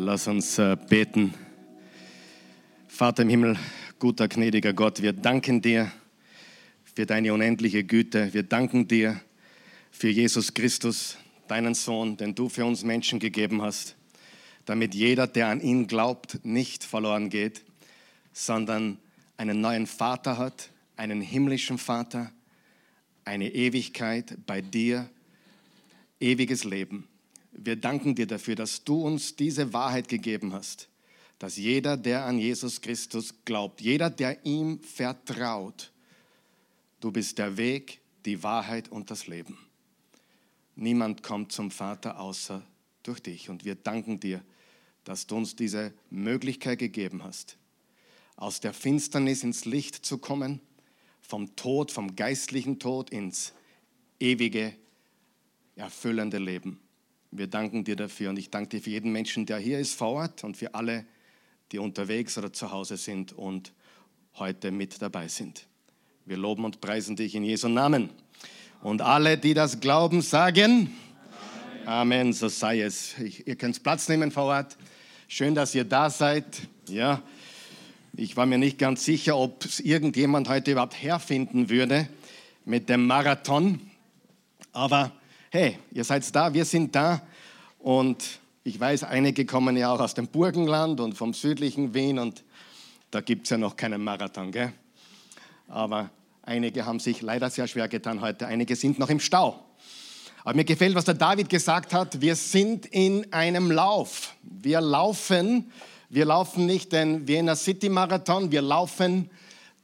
[0.00, 1.34] Lass uns äh, beten.
[2.86, 3.58] Vater im Himmel,
[3.98, 5.90] guter, gnädiger Gott, wir danken dir
[6.84, 8.32] für deine unendliche Güte.
[8.32, 9.20] Wir danken dir
[9.90, 13.96] für Jesus Christus, deinen Sohn, den du für uns Menschen gegeben hast,
[14.66, 17.64] damit jeder, der an ihn glaubt, nicht verloren geht,
[18.32, 18.98] sondern
[19.36, 22.30] einen neuen Vater hat, einen himmlischen Vater,
[23.24, 25.10] eine Ewigkeit bei dir,
[26.20, 27.07] ewiges Leben.
[27.60, 30.88] Wir danken dir dafür, dass du uns diese Wahrheit gegeben hast,
[31.40, 35.90] dass jeder, der an Jesus Christus glaubt, jeder, der ihm vertraut,
[37.00, 39.58] du bist der Weg, die Wahrheit und das Leben.
[40.76, 42.62] Niemand kommt zum Vater außer
[43.02, 43.50] durch dich.
[43.50, 44.42] Und wir danken dir,
[45.02, 47.56] dass du uns diese Möglichkeit gegeben hast,
[48.36, 50.60] aus der Finsternis ins Licht zu kommen,
[51.20, 53.52] vom Tod, vom geistlichen Tod ins
[54.20, 54.74] ewige,
[55.74, 56.78] erfüllende Leben.
[57.30, 60.08] Wir danken dir dafür und ich danke dir für jeden Menschen, der hier ist vor
[60.08, 61.04] Ort und für alle,
[61.72, 63.72] die unterwegs oder zu Hause sind und
[64.36, 65.66] heute mit dabei sind.
[66.24, 68.10] Wir loben und preisen dich in Jesu Namen.
[68.82, 70.92] Und alle, die das glauben, sagen
[71.84, 73.18] Amen, Amen so sei es.
[73.18, 74.76] Ich, ihr könnt Platz nehmen vor Ort.
[75.26, 76.44] Schön, dass ihr da seid.
[76.88, 77.22] Ja,
[78.14, 82.08] ich war mir nicht ganz sicher, ob es irgendjemand heute überhaupt herfinden würde
[82.64, 83.80] mit dem Marathon.
[84.72, 85.12] Aber
[85.50, 87.22] hey, ihr seid da, wir sind da
[87.78, 92.44] und ich weiß, einige kommen ja auch aus dem Burgenland und vom südlichen Wien und
[93.10, 94.72] da gibt es ja noch keinen Marathon, gell?
[95.68, 96.10] Aber
[96.42, 99.64] einige haben sich leider sehr schwer getan heute, einige sind noch im Stau.
[100.44, 104.34] Aber mir gefällt, was der David gesagt hat, wir sind in einem Lauf.
[104.42, 105.72] Wir laufen,
[106.10, 109.30] wir laufen nicht den Vienna City Marathon, wir laufen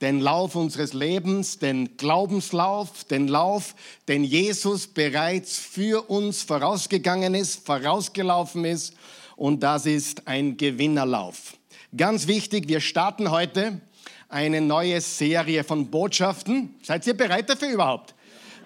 [0.01, 3.75] den Lauf unseres Lebens, den Glaubenslauf, den Lauf,
[4.09, 8.95] den Jesus bereits für uns vorausgegangen ist, vorausgelaufen ist.
[9.37, 11.55] Und das ist ein Gewinnerlauf.
[11.97, 13.81] Ganz wichtig, wir starten heute
[14.29, 16.75] eine neue Serie von Botschaften.
[16.83, 18.15] Seid ihr bereit dafür überhaupt?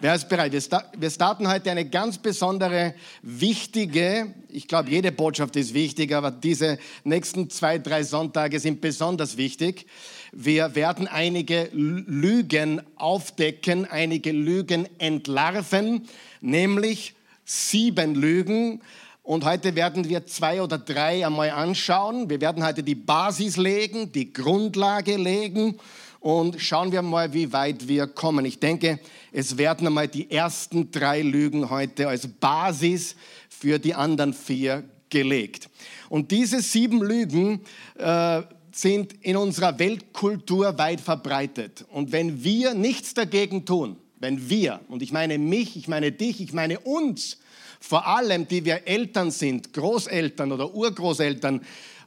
[0.00, 0.52] Wer ist bereit?
[0.52, 6.78] Wir starten heute eine ganz besondere, wichtige, ich glaube, jede Botschaft ist wichtig, aber diese
[7.02, 9.86] nächsten zwei, drei Sonntage sind besonders wichtig.
[10.32, 16.06] Wir werden einige Lügen aufdecken, einige Lügen entlarven,
[16.40, 18.82] nämlich sieben Lügen.
[19.22, 22.30] Und heute werden wir zwei oder drei einmal anschauen.
[22.30, 25.78] Wir werden heute die Basis legen, die Grundlage legen
[26.20, 28.44] und schauen wir mal, wie weit wir kommen.
[28.44, 28.98] Ich denke,
[29.32, 33.16] es werden einmal die ersten drei Lügen heute als Basis
[33.48, 35.68] für die anderen vier gelegt.
[36.08, 37.60] Und diese sieben Lügen
[37.96, 38.42] äh,
[38.80, 41.84] sind in unserer Weltkultur weit verbreitet.
[41.90, 46.40] Und wenn wir nichts dagegen tun, wenn wir, und ich meine mich, ich meine dich,
[46.40, 47.38] ich meine uns,
[47.80, 51.60] vor allem die wir Eltern sind, Großeltern oder Urgroßeltern,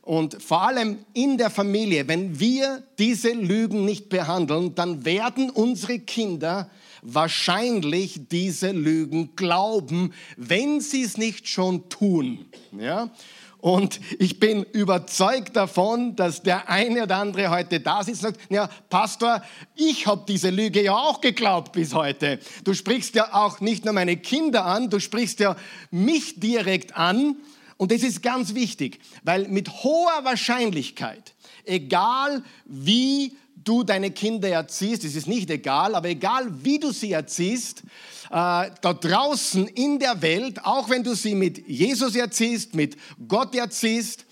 [0.03, 5.99] und vor allem in der Familie, wenn wir diese Lügen nicht behandeln, dann werden unsere
[5.99, 6.71] Kinder
[7.03, 12.45] wahrscheinlich diese Lügen glauben, wenn sie es nicht schon tun.
[12.79, 13.11] Ja?
[13.61, 18.51] Und ich bin überzeugt davon, dass der eine oder andere heute da sitzt und sagt,
[18.51, 19.43] ja, Pastor,
[19.75, 22.39] ich habe diese Lüge ja auch geglaubt bis heute.
[22.63, 25.55] Du sprichst ja auch nicht nur meine Kinder an, du sprichst ja
[25.91, 27.35] mich direkt an.
[27.77, 35.03] Und das ist ganz wichtig, weil mit hoher Wahrscheinlichkeit, egal wie du deine Kinder erziehst,
[35.03, 37.83] es ist nicht egal, aber egal wie du sie erziehst,
[38.29, 43.55] äh, da draußen in der Welt, auch wenn du sie mit Jesus erziehst, mit Gott
[43.55, 44.25] erziehst,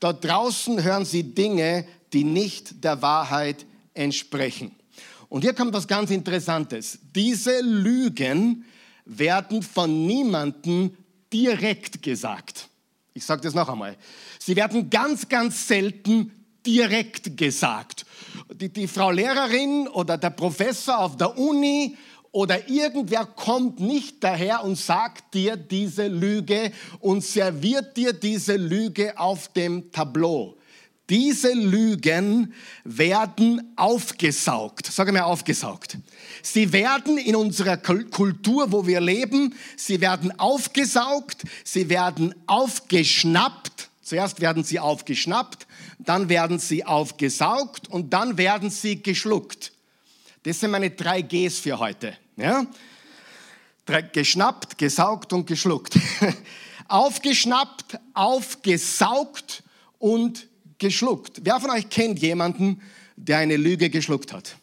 [0.00, 4.74] da draußen hören sie Dinge, die nicht der Wahrheit entsprechen.
[5.28, 6.98] Und hier kommt was ganz Interessantes.
[7.14, 8.64] Diese Lügen
[9.04, 10.96] werden von niemandem
[11.32, 12.68] direkt gesagt.
[13.12, 13.96] Ich sage das noch einmal.
[14.38, 16.32] Sie werden ganz, ganz selten
[16.68, 18.04] direkt gesagt.
[18.52, 21.96] Die, die Frau Lehrerin oder der Professor auf der Uni
[22.30, 29.18] oder irgendwer kommt nicht daher und sagt dir diese Lüge und serviert dir diese Lüge
[29.18, 30.56] auf dem Tableau.
[31.08, 32.52] Diese Lügen
[32.84, 34.86] werden aufgesaugt.
[34.88, 35.96] Sage mir aufgesaugt.
[36.42, 43.88] Sie werden in unserer Kultur, wo wir leben, sie werden aufgesaugt, sie werden aufgeschnappt.
[44.02, 45.66] Zuerst werden sie aufgeschnappt,
[45.98, 49.72] dann werden sie aufgesaugt und dann werden sie geschluckt.
[50.44, 52.16] Das sind meine drei Gs für heute.
[52.36, 52.66] Ja?
[54.12, 55.98] Geschnappt, gesaugt und geschluckt.
[56.88, 59.62] Aufgeschnappt, aufgesaugt
[59.98, 60.46] und
[60.78, 61.40] geschluckt.
[61.42, 62.80] Wer von euch kennt jemanden,
[63.16, 64.56] der eine Lüge geschluckt hat?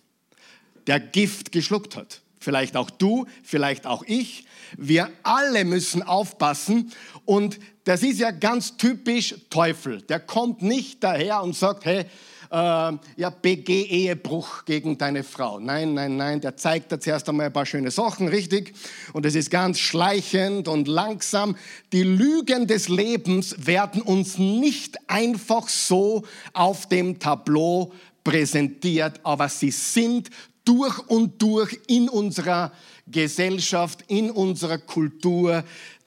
[0.87, 2.21] Der Gift geschluckt hat?
[2.45, 4.45] vielleicht auch du, vielleicht auch ich.
[4.77, 6.93] Wir alle müssen aufpassen
[7.25, 10.01] und das ist ja ganz typisch Teufel.
[10.01, 12.05] Der kommt nicht daher und sagt, hey,
[12.51, 15.59] äh, ja, BG Ehebruch gegen deine Frau.
[15.59, 18.73] Nein, nein, nein, der zeigt da zuerst einmal ein paar schöne Sachen, richtig?
[19.13, 21.55] Und es ist ganz schleichend und langsam.
[21.93, 26.23] Die Lügen des Lebens werden uns nicht einfach so
[26.53, 27.93] auf dem Tableau
[28.23, 30.31] präsentiert, aber sie sind
[30.65, 32.71] durch und durch in unserer
[33.05, 35.63] Gesellschaft, in unserer Kultur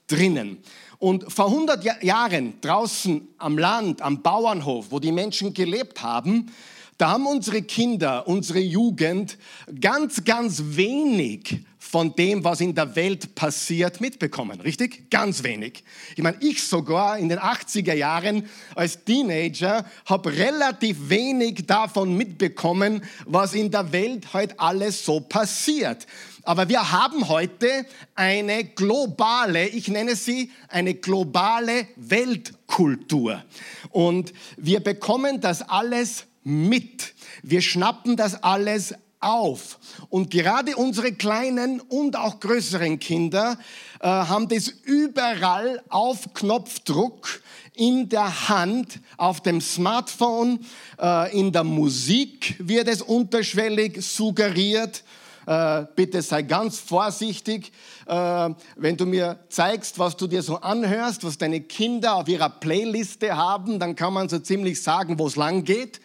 [0.09, 0.59] drinnen.
[0.99, 6.51] Und vor 100 Jahren draußen am Land, am Bauernhof, wo die Menschen gelebt haben,
[6.99, 9.39] da haben unsere Kinder, unsere Jugend
[9.81, 15.09] ganz, ganz wenig von dem, was in der Welt passiert, mitbekommen, richtig?
[15.09, 15.85] Ganz wenig.
[16.17, 23.03] Ich meine, ich sogar in den 80er Jahren als Teenager habe relativ wenig davon mitbekommen,
[23.27, 26.07] was in der Welt heute alles so passiert.
[26.49, 27.85] Aber wir haben heute
[28.15, 33.45] eine globale, ich nenne sie eine globale Weltkultur.
[33.91, 37.13] Und wir bekommen das alles mit.
[37.43, 39.79] Wir schnappen das alles auf.
[40.09, 43.59] Und gerade unsere kleinen und auch größeren Kinder
[44.01, 47.43] äh, haben das überall auf Knopfdruck
[47.75, 50.61] in der Hand, auf dem Smartphone,
[50.99, 55.05] äh, in der Musik wird es unterschwellig suggeriert.
[55.49, 57.73] Äh, bitte sei ganz vorsichtig,
[58.07, 62.51] äh, wenn du mir zeigst, was du dir so anhörst, was deine Kinder auf ihrer
[62.51, 66.01] Playliste haben, dann kann man so ziemlich sagen, wo es lang geht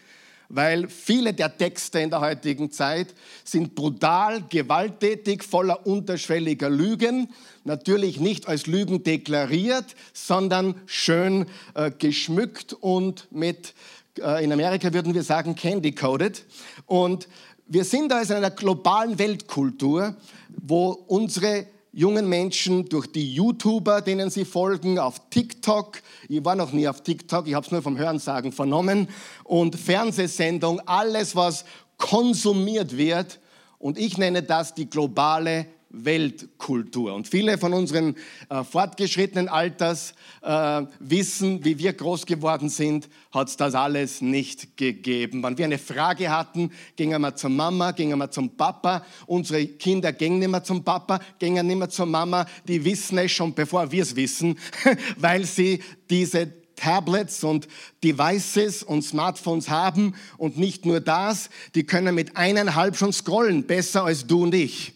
[0.50, 7.30] weil viele der Texte in der heutigen Zeit sind brutal, gewalttätig, voller unterschwelliger Lügen.
[7.64, 13.74] Natürlich nicht als Lügen deklariert, sondern schön äh, geschmückt und mit,
[14.16, 16.44] in Amerika würden wir sagen, candy-coded.
[16.86, 17.28] Und
[17.66, 20.16] wir sind da in einer globalen Weltkultur,
[20.50, 26.72] wo unsere jungen Menschen durch die YouTuber, denen sie folgen, auf TikTok, ich war noch
[26.72, 29.08] nie auf TikTok, ich habe es nur vom Hörensagen vernommen,
[29.44, 31.66] und Fernsehsendung, alles, was
[31.98, 33.40] konsumiert wird.
[33.78, 37.14] Und ich nenne das die globale Weltkultur.
[37.14, 38.16] Und viele von unseren
[38.50, 44.76] äh, fortgeschrittenen Alters äh, wissen, wie wir groß geworden sind, hat es das alles nicht
[44.76, 45.44] gegeben.
[45.44, 49.06] Wenn wir eine Frage hatten, gingen wir zur Mama, gingen wir zum Papa.
[49.28, 52.48] Unsere Kinder gingen nicht mehr zum Papa, gingen nicht mehr zur Mama.
[52.68, 54.58] Die wissen es schon, bevor wir es wissen,
[55.18, 55.80] weil sie
[56.10, 57.68] diese Tablets und
[58.04, 60.16] Devices und Smartphones haben.
[60.38, 64.94] Und nicht nur das, die können mit eineinhalb schon scrollen, besser als du und ich.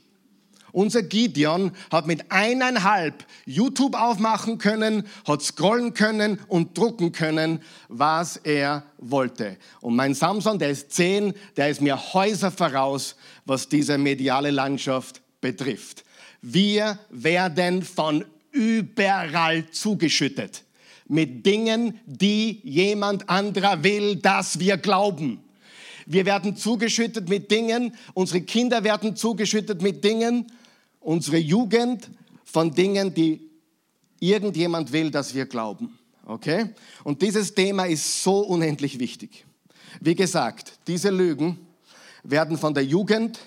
[0.77, 8.37] Unser Gideon hat mit eineinhalb YouTube aufmachen können, hat scrollen können und drucken können, was
[8.37, 9.57] er wollte.
[9.81, 15.23] Und mein Samson, der ist zehn, der ist mir Häuser voraus, was diese mediale Landschaft
[15.41, 16.03] betrifft.
[16.43, 20.63] Wir werden von überall zugeschüttet
[21.07, 25.43] mit Dingen, die jemand anderer will, dass wir glauben.
[26.05, 30.45] Wir werden zugeschüttet mit Dingen, unsere Kinder werden zugeschüttet mit Dingen,
[31.07, 32.09] unsere Jugend
[32.43, 33.49] von Dingen, die
[34.19, 35.97] irgendjemand will, dass wir glauben.
[36.25, 36.75] Okay?
[37.05, 39.45] Und dieses Thema ist so unendlich wichtig.
[40.01, 41.65] Wie gesagt, diese Lügen
[42.23, 43.39] werden von der Jugend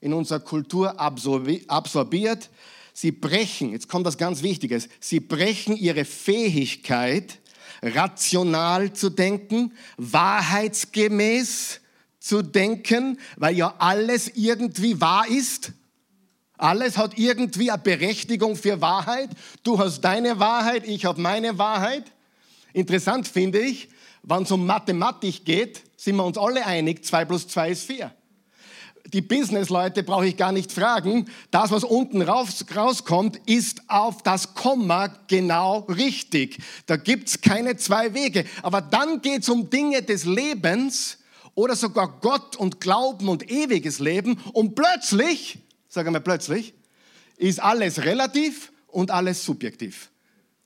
[0.00, 2.50] in unserer Kultur absorbiert.
[2.92, 7.38] Sie brechen, jetzt kommt was ganz Wichtiges, sie brechen ihre Fähigkeit,
[7.82, 11.80] rational zu denken, wahrheitsgemäß
[12.18, 15.72] zu denken, weil ja alles irgendwie wahr ist
[16.58, 19.30] alles hat irgendwie eine Berechtigung für Wahrheit.
[19.62, 22.04] Du hast deine Wahrheit, ich habe meine Wahrheit.
[22.72, 23.88] Interessant finde ich,
[24.22, 28.12] wenn es um Mathematik geht, sind wir uns alle einig, 2 plus 2 ist 4.
[29.12, 31.30] Die Businessleute brauche ich gar nicht fragen.
[31.52, 36.58] Das, was unten raus, rauskommt, ist auf das Komma genau richtig.
[36.86, 38.44] Da gibt es keine zwei Wege.
[38.62, 41.18] Aber dann geht es um Dinge des Lebens
[41.54, 45.60] oder sogar Gott und Glauben und ewiges Leben und plötzlich
[45.96, 46.74] sagen wir plötzlich,
[47.38, 50.10] ist alles relativ und alles subjektiv.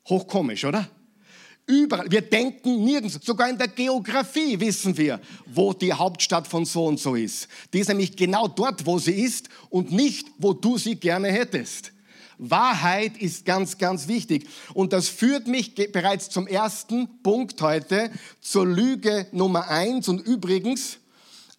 [0.08, 0.88] Hochkomisch, oder?
[1.66, 2.10] Überall.
[2.10, 6.98] Wir denken nirgends, sogar in der Geografie wissen wir, wo die Hauptstadt von so und
[6.98, 7.46] so ist.
[7.72, 11.92] Die ist nämlich genau dort, wo sie ist und nicht, wo du sie gerne hättest.
[12.38, 14.48] Wahrheit ist ganz, ganz wichtig.
[14.74, 18.10] Und das führt mich bereits zum ersten Punkt heute,
[18.40, 20.08] zur Lüge Nummer eins.
[20.08, 20.99] Und übrigens,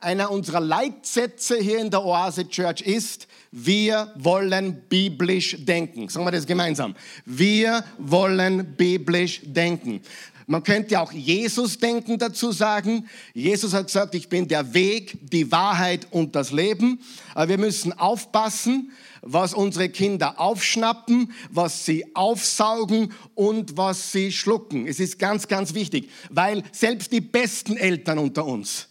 [0.01, 6.09] einer unserer Leitsätze hier in der Oase Church ist, wir wollen biblisch denken.
[6.09, 6.95] Sagen wir das gemeinsam.
[7.25, 10.01] Wir wollen biblisch denken.
[10.47, 13.07] Man könnte auch Jesus-Denken dazu sagen.
[13.33, 16.99] Jesus hat gesagt, ich bin der Weg, die Wahrheit und das Leben.
[17.35, 18.91] Aber wir müssen aufpassen,
[19.21, 24.87] was unsere Kinder aufschnappen, was sie aufsaugen und was sie schlucken.
[24.87, 28.90] Es ist ganz, ganz wichtig, weil selbst die besten Eltern unter uns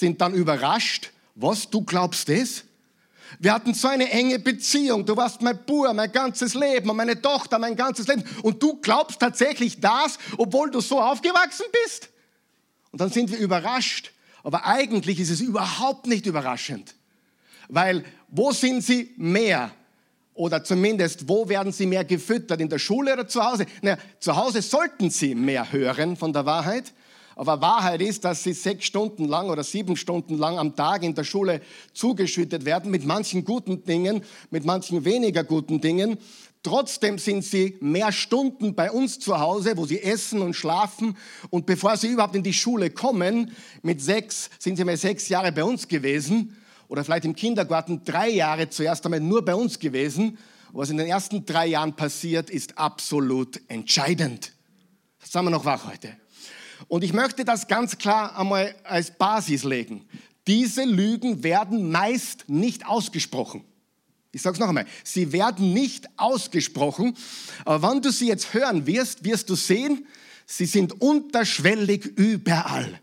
[0.00, 2.64] sind dann überrascht, was, du glaubst das?
[3.38, 5.06] Wir hatten so eine enge Beziehung.
[5.06, 8.24] Du warst mein Bruder, mein ganzes Leben und meine Tochter, mein ganzes Leben.
[8.42, 12.08] Und du glaubst tatsächlich das, obwohl du so aufgewachsen bist?
[12.90, 14.10] Und dann sind wir überrascht.
[14.42, 16.94] Aber eigentlich ist es überhaupt nicht überraschend.
[17.68, 19.70] Weil wo sind sie mehr?
[20.34, 22.60] Oder zumindest, wo werden sie mehr gefüttert?
[22.60, 23.66] In der Schule oder zu Hause?
[23.82, 26.92] Na, zu Hause sollten sie mehr hören von der Wahrheit.
[27.40, 31.14] Aber Wahrheit ist, dass sie sechs Stunden lang oder sieben Stunden lang am Tag in
[31.14, 31.62] der Schule
[31.94, 34.20] zugeschüttet werden mit manchen guten Dingen,
[34.50, 36.18] mit manchen weniger guten Dingen.
[36.62, 41.16] Trotzdem sind sie mehr Stunden bei uns zu Hause, wo sie essen und schlafen.
[41.48, 45.50] Und bevor sie überhaupt in die Schule kommen, mit sechs, sind sie mal sechs Jahre
[45.50, 46.54] bei uns gewesen.
[46.88, 50.36] Oder vielleicht im Kindergarten drei Jahre zuerst einmal nur bei uns gewesen.
[50.72, 54.52] Was in den ersten drei Jahren passiert, ist absolut entscheidend.
[55.32, 56.20] Haben wir noch wach heute.
[56.88, 60.06] Und ich möchte das ganz klar einmal als Basis legen.
[60.46, 63.64] Diese Lügen werden meist nicht ausgesprochen.
[64.32, 67.16] Ich sage es noch einmal, sie werden nicht ausgesprochen,
[67.64, 70.06] aber wenn du sie jetzt hören wirst, wirst du sehen,
[70.46, 73.00] sie sind unterschwellig überall.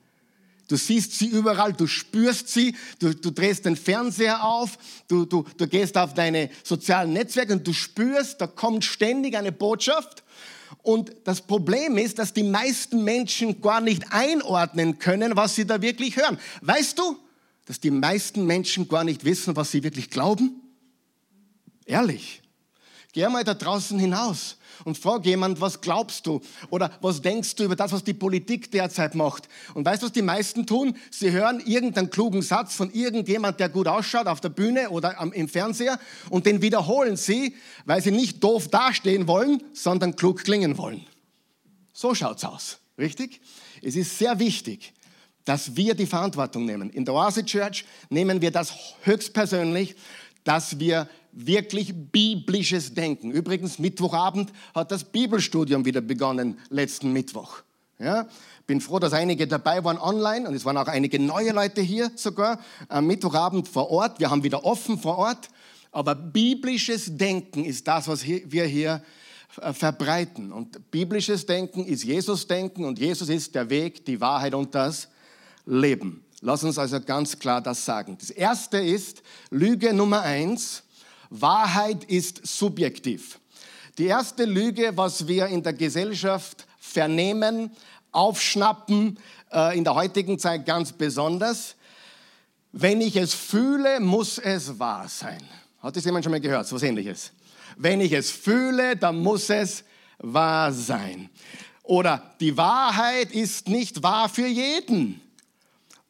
[0.69, 5.46] Du siehst sie überall, du spürst sie, du, du drehst den Fernseher auf, du, du,
[5.57, 10.24] du gehst auf deine sozialen Netzwerke und du spürst, da kommt ständig eine Botschaft
[10.88, 15.82] und das Problem ist, dass die meisten Menschen gar nicht einordnen können, was sie da
[15.82, 16.39] wirklich hören.
[16.62, 17.17] Weißt du,
[17.65, 20.62] dass die meisten Menschen gar nicht wissen, was sie wirklich glauben?
[21.86, 22.41] Ehrlich.
[23.14, 26.42] Geh mal da draußen hinaus und frag jemand, was glaubst du?
[26.70, 29.48] Oder was denkst du über das, was die Politik derzeit macht?
[29.74, 30.96] Und weißt du, was die meisten tun?
[31.10, 35.50] Sie hören irgendeinen klugen Satz von irgendjemand, der gut ausschaut auf der Bühne oder im
[35.50, 36.00] Fernseher
[36.30, 41.06] und den wiederholen sie, weil sie nicht doof dastehen wollen, sondern klug klingen wollen.
[41.94, 42.78] So schaut's aus.
[42.98, 43.42] Richtig?
[43.82, 44.94] Es ist sehr wichtig,
[45.46, 46.90] dass wir die Verantwortung nehmen.
[46.90, 48.74] In der Oase Church nehmen wir das
[49.04, 49.96] höchstpersönlich,
[50.44, 51.10] dass wir
[51.46, 53.32] wirklich biblisches Denken.
[53.32, 57.62] Übrigens, Mittwochabend hat das Bibelstudium wieder begonnen, letzten Mittwoch.
[58.00, 58.27] Ja,
[58.67, 62.12] bin froh, dass einige dabei waren online und es waren auch einige neue Leute hier
[62.15, 64.20] sogar am Mittwochabend vor Ort.
[64.20, 65.50] Wir haben wieder offen vor Ort.
[65.91, 69.01] Aber biblisches Denken ist das, was wir hier
[69.62, 70.51] äh, verbreiten.
[70.51, 75.08] Und biblisches Denken ist Jesus-Denken und Jesus ist der Weg, die Wahrheit und das
[75.65, 76.24] Leben.
[76.41, 78.17] Lass uns also ganz klar das sagen.
[78.20, 80.84] Das erste ist Lüge Nummer eins.
[81.29, 83.39] Wahrheit ist subjektiv.
[83.98, 87.72] Die erste Lüge, was wir in der Gesellschaft vernehmen,
[88.12, 89.19] aufschnappen,
[89.51, 91.75] äh, in der heutigen Zeit ganz besonders,
[92.72, 95.41] wenn ich es fühle, muss es wahr sein.
[95.79, 96.67] Hat das jemand schon mal gehört?
[96.67, 97.31] So was ähnliches.
[97.77, 99.84] Wenn ich es fühle, dann muss es
[100.19, 101.29] wahr sein.
[101.84, 105.22] Oder die Wahrheit ist nicht wahr für jeden.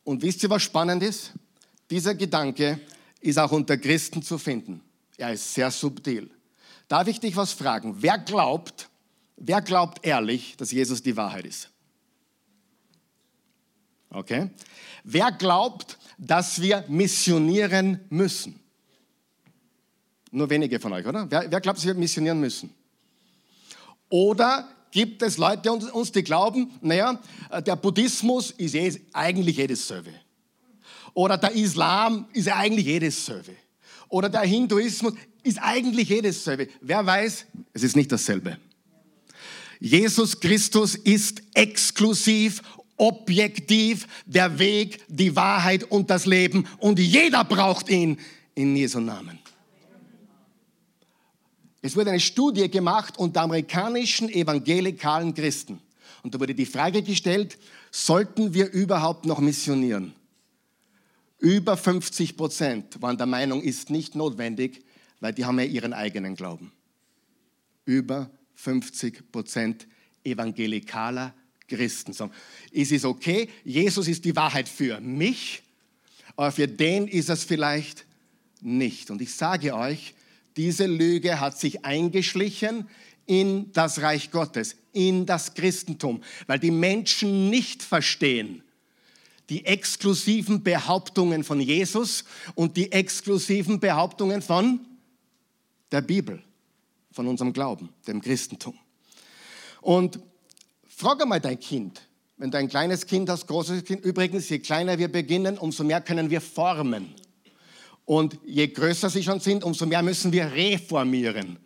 [0.04, 1.34] Und wisst ihr, was spannend ist?
[1.90, 2.80] Dieser Gedanke
[3.22, 4.82] ist auch unter Christen zu finden.
[5.18, 6.30] Er ist sehr subtil.
[6.88, 7.96] Darf ich dich was fragen?
[8.00, 8.90] Wer glaubt,
[9.36, 11.70] wer glaubt ehrlich, dass Jesus die Wahrheit ist?
[14.10, 14.52] Okay.
[15.04, 18.60] Wer glaubt, dass wir missionieren müssen?
[20.32, 21.30] Nur wenige von euch, oder?
[21.30, 22.74] Wer, wer glaubt, dass wir missionieren müssen?
[24.10, 27.20] Oder gibt es Leute uns, die glauben, naja,
[27.66, 30.14] der Buddhismus ist eh, eigentlich eh dasselbe.
[31.14, 33.56] Oder der Islam ist eigentlich eh dasselbe
[34.10, 36.68] oder der Hinduismus ist eigentlich eh dasselbe.
[36.82, 38.58] Wer weiß, es ist nicht dasselbe.
[39.80, 42.62] Jesus Christus ist exklusiv,
[42.98, 48.20] objektiv der Weg, die Wahrheit und das Leben und jeder braucht ihn
[48.56, 49.40] in Jesu Namen.
[51.82, 55.80] Es wurde eine Studie gemacht unter amerikanischen evangelikalen Christen.
[56.24, 57.58] Und da wurde die Frage gestellt,
[57.92, 60.14] sollten wir überhaupt noch missionieren?
[61.40, 64.84] Über 50 Prozent waren der Meinung, ist nicht notwendig,
[65.20, 66.72] weil die haben ja ihren eigenen Glauben.
[67.86, 69.88] Über 50 Prozent
[70.24, 71.34] evangelikaler
[71.68, 72.32] Christen sagen,
[72.72, 75.62] es okay, Jesus ist die Wahrheit für mich,
[76.36, 78.06] aber für den ist es vielleicht
[78.62, 79.12] nicht.
[79.12, 80.14] Und ich sage euch,
[80.56, 82.88] diese Lüge hat sich eingeschlichen
[83.26, 88.64] in das Reich Gottes, in das Christentum, weil die Menschen nicht verstehen,
[89.50, 92.26] die exklusiven Behauptungen von Jesus
[92.56, 94.82] und die exklusiven Behauptungen von
[95.92, 96.44] der Bibel,
[97.12, 98.78] von unserem Glauben, dem Christentum.
[99.82, 100.20] Und
[100.98, 102.02] Frag einmal dein Kind.
[102.38, 106.02] Wenn du ein kleines Kind hast, großes Kind, übrigens, je kleiner wir beginnen, umso mehr
[106.02, 107.14] können wir formen.
[108.04, 111.60] Und je größer sie schon sind, umso mehr müssen wir reformieren.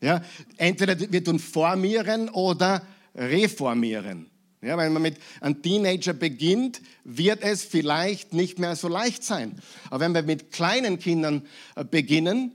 [0.00, 0.22] Ja?
[0.56, 2.82] Entweder wir tun formieren oder
[3.14, 4.30] reformieren.
[4.60, 9.56] Ja, wenn man mit einem Teenager beginnt, wird es vielleicht nicht mehr so leicht sein.
[9.88, 11.46] Aber wenn wir mit kleinen Kindern
[11.76, 12.52] äh, beginnen,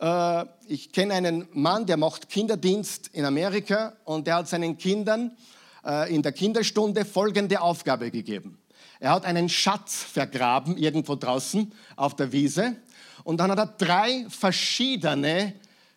[0.00, 5.36] äh, ich kenne einen Mann, der macht Kinderdienst in Amerika und der hat seinen Kindern
[5.84, 8.58] äh, in der Kinderstunde folgende Aufgabe gegeben.
[8.98, 12.74] Er hat einen Schatz vergraben irgendwo draußen auf der Wiese
[13.22, 15.54] und dann hat er drei verschiedene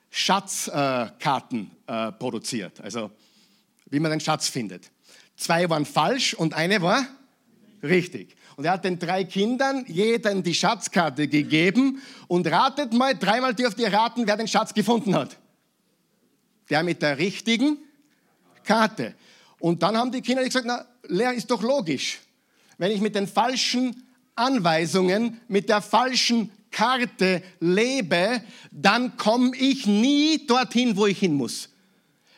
[0.09, 1.71] Schatzkarten
[2.17, 3.11] produziert, also
[3.89, 4.89] wie man den Schatz findet.
[5.37, 7.05] Zwei waren falsch und eine war
[7.83, 8.35] richtig.
[8.57, 13.79] Und er hat den drei Kindern jeden die Schatzkarte gegeben und ratet mal, dreimal dürft
[13.79, 15.37] ihr raten, wer den Schatz gefunden hat.
[16.71, 17.77] Der mit der richtigen
[18.63, 19.13] Karte.
[19.59, 22.19] Und dann haben die Kinder gesagt, na, Lehrer, ist doch logisch.
[22.79, 24.03] Wenn ich mit den falschen
[24.35, 28.41] Anweisungen, mit der falschen Karte lebe,
[28.71, 31.69] dann komme ich nie dorthin, wo ich hin muss.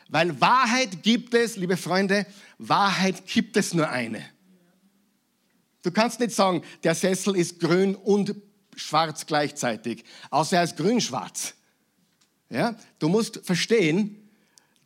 [0.08, 2.26] Weil Wahrheit gibt es, liebe Freunde,
[2.60, 4.22] Wahrheit gibt es nur eine.
[5.82, 8.34] Du kannst nicht sagen, der Sessel ist grün und
[8.76, 11.54] schwarz gleichzeitig, außer er ist grün-schwarz.
[12.50, 12.76] Ja?
[12.98, 14.28] Du musst verstehen,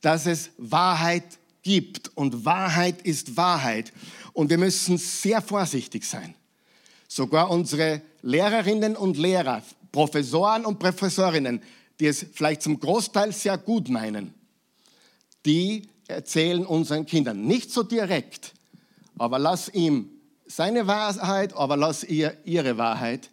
[0.00, 1.24] dass es Wahrheit
[1.62, 3.92] gibt und Wahrheit ist Wahrheit.
[4.32, 6.34] Und wir müssen sehr vorsichtig sein.
[7.08, 11.60] Sogar unsere Lehrerinnen und Lehrer, Professoren und Professorinnen,
[11.98, 14.34] die es vielleicht zum Großteil sehr gut meinen,
[15.44, 17.46] die erzählen unseren Kindern.
[17.46, 18.52] Nicht so direkt,
[19.18, 20.10] aber lass ihm
[20.46, 23.30] seine Wahrheit, aber lass ihr ihre Wahrheit.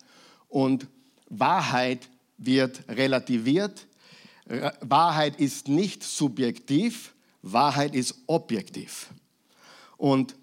[0.48, 0.88] Und
[1.30, 3.88] Wahrheit wird relativiert.
[4.82, 9.08] Wahrheit ist nicht subjektiv, Wahrheit ist objektiv.
[9.98, 10.36] Und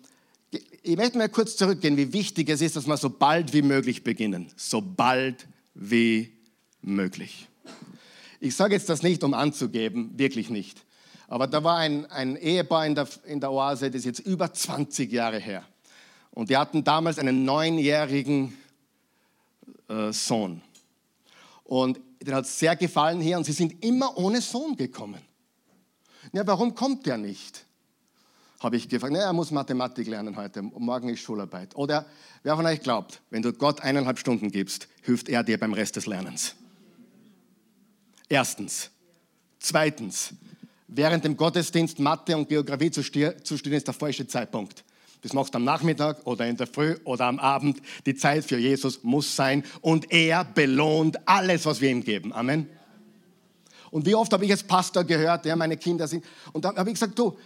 [0.83, 4.05] ich möchte mal kurz zurückgehen, wie wichtig es ist, dass wir so bald wie möglich
[4.05, 4.51] beginnen.
[4.57, 6.33] So bald wie
[6.81, 7.49] möglich.
[8.41, 10.85] Ich sage jetzt das nicht, um anzugeben, wirklich nicht.
[11.29, 14.53] Aber da war ein, ein Ehepaar in der, in der Oase, das ist jetzt über
[14.53, 15.63] 20 Jahre her.
[16.31, 18.57] Und die hatten damals einen neunjährigen
[19.89, 20.63] äh, Sohn.
[21.65, 25.21] Und den hat es sehr gefallen hier und sie sind immer ohne Sohn gekommen.
[26.33, 27.65] Ja, warum kommt der nicht?
[28.61, 29.13] Habe ich gefragt.
[29.13, 30.63] Na, er muss Mathematik lernen heute.
[30.63, 31.77] Morgen ist Schularbeit.
[31.77, 32.07] Oder
[32.43, 35.97] wer von euch glaubt, wenn du Gott eineinhalb Stunden gibst, hilft er dir beim Rest
[35.97, 36.57] des Lernens?
[38.29, 38.91] Erstens.
[39.61, 40.35] Zweitens,
[40.89, 44.85] während dem Gottesdienst Mathe und Geografie zu studieren, ist der falsche Zeitpunkt.
[45.23, 47.81] Das machst du am Nachmittag oder in der Früh oder am Abend.
[48.07, 52.33] Die Zeit für Jesus muss sein und er belohnt alles, was wir ihm geben.
[52.33, 52.69] Amen.
[53.91, 56.91] Und wie oft habe ich als Pastor gehört, ja, meine Kinder sind, und dann habe
[56.91, 57.37] ich gesagt, du,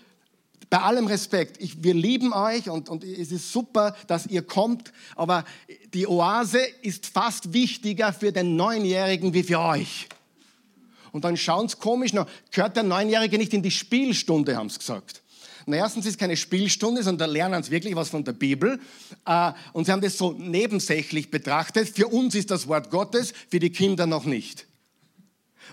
[0.68, 4.92] bei allem Respekt, ich, wir lieben euch und, und es ist super, dass ihr kommt,
[5.16, 5.44] aber
[5.92, 10.08] die Oase ist fast wichtiger für den Neunjährigen wie für euch.
[11.12, 14.78] Und dann schauen sie komisch, na, gehört der Neunjährige nicht in die Spielstunde, haben sie
[14.78, 15.22] gesagt.
[15.66, 18.80] Na, erstens ist keine Spielstunde, sondern da lernen sie wirklich was von der Bibel.
[19.26, 21.88] Äh, und sie haben das so nebensächlich betrachtet.
[21.88, 24.66] Für uns ist das Wort Gottes, für die Kinder noch nicht.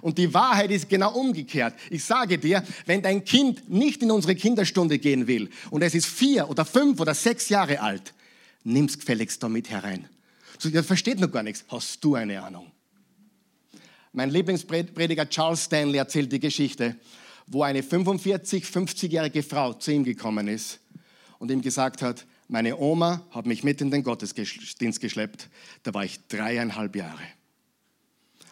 [0.02, 1.74] Und die Wahrheit ist genau umgekehrt.
[1.90, 6.06] Ich sage dir, wenn dein Kind nicht in unsere Kinderstunde gehen will und es ist
[6.06, 8.14] vier oder fünf oder sechs Jahre alt,
[8.64, 10.08] nimm's gefälligst damit herein.
[10.58, 11.66] So, der versteht noch gar nichts.
[11.70, 12.72] Hast du eine Ahnung?
[14.12, 16.96] Mein Lieblingsprediger Charles Stanley erzählt die Geschichte,
[17.46, 20.80] wo eine 45, 50-jährige Frau zu ihm gekommen ist
[21.38, 25.50] und ihm gesagt hat, meine Oma hat mich mit in den Gottesdienst geschleppt,
[25.84, 27.22] da war ich dreieinhalb Jahre.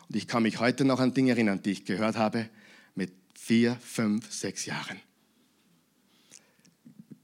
[0.08, 2.50] Und ich kann mich heute noch an Dinge erinnern, die ich gehört habe
[2.94, 5.00] mit vier, fünf, sechs Jahren.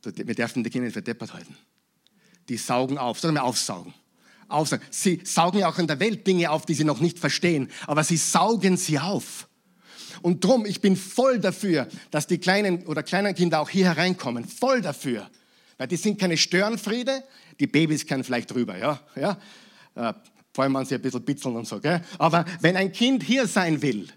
[0.04, 1.56] Wir dürfen die Kinder nicht verdeppert halten.
[2.50, 3.94] Die saugen auf, sagen wir aufsaugen
[4.54, 4.86] aufsaugen.
[4.90, 8.04] Sie saugen ja auch in der Welt Dinge auf, die sie noch nicht verstehen, aber
[8.04, 9.48] sie saugen sie auf.
[10.22, 14.46] Und drum, ich bin voll dafür, dass die kleinen oder kleinen Kinder auch hier hereinkommen.
[14.46, 15.30] Voll dafür.
[15.78, 17.24] Weil die sind keine Störenfriede,
[17.60, 19.38] die Babys können vielleicht drüber, ja, ja.
[19.96, 20.14] Äh,
[20.54, 22.02] vor allem, wenn sie ein bisschen bitzeln und so, gell?
[22.20, 24.08] Aber wenn ein Kind hier sein will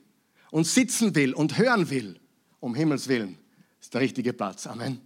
[0.50, 2.20] und sitzen will und hören will,
[2.60, 3.38] um Himmels Willen,
[3.80, 4.66] ist der richtige Platz.
[4.66, 5.00] Amen.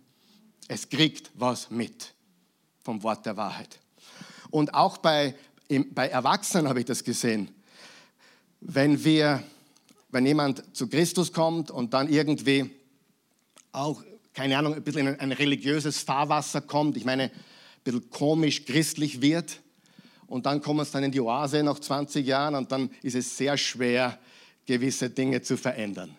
[0.68, 2.14] Es kriegt was mit
[2.82, 3.78] vom Wort der Wahrheit.
[4.50, 5.34] Und auch bei,
[5.92, 7.48] bei Erwachsenen habe ich das gesehen.
[8.60, 9.42] Wenn wir,
[10.10, 12.70] wenn jemand zu Christus kommt und dann irgendwie
[13.72, 14.02] auch,
[14.34, 17.30] keine Ahnung, ein bisschen in ein religiöses Fahrwasser kommt, ich meine, ein
[17.84, 19.60] bisschen komisch christlich wird,
[20.30, 23.36] und dann kommen wir dann in die Oase nach 20 Jahren und dann ist es
[23.36, 24.16] sehr schwer,
[24.64, 26.16] gewisse Dinge zu verändern.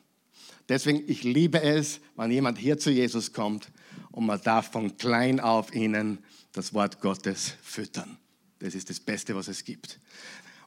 [0.67, 3.69] Deswegen, ich liebe es, wenn jemand hier zu Jesus kommt
[4.11, 6.17] und man darf von klein auf ihnen
[6.51, 8.17] das Wort Gottes füttern.
[8.61, 9.99] Das ist das Beste, was es gibt.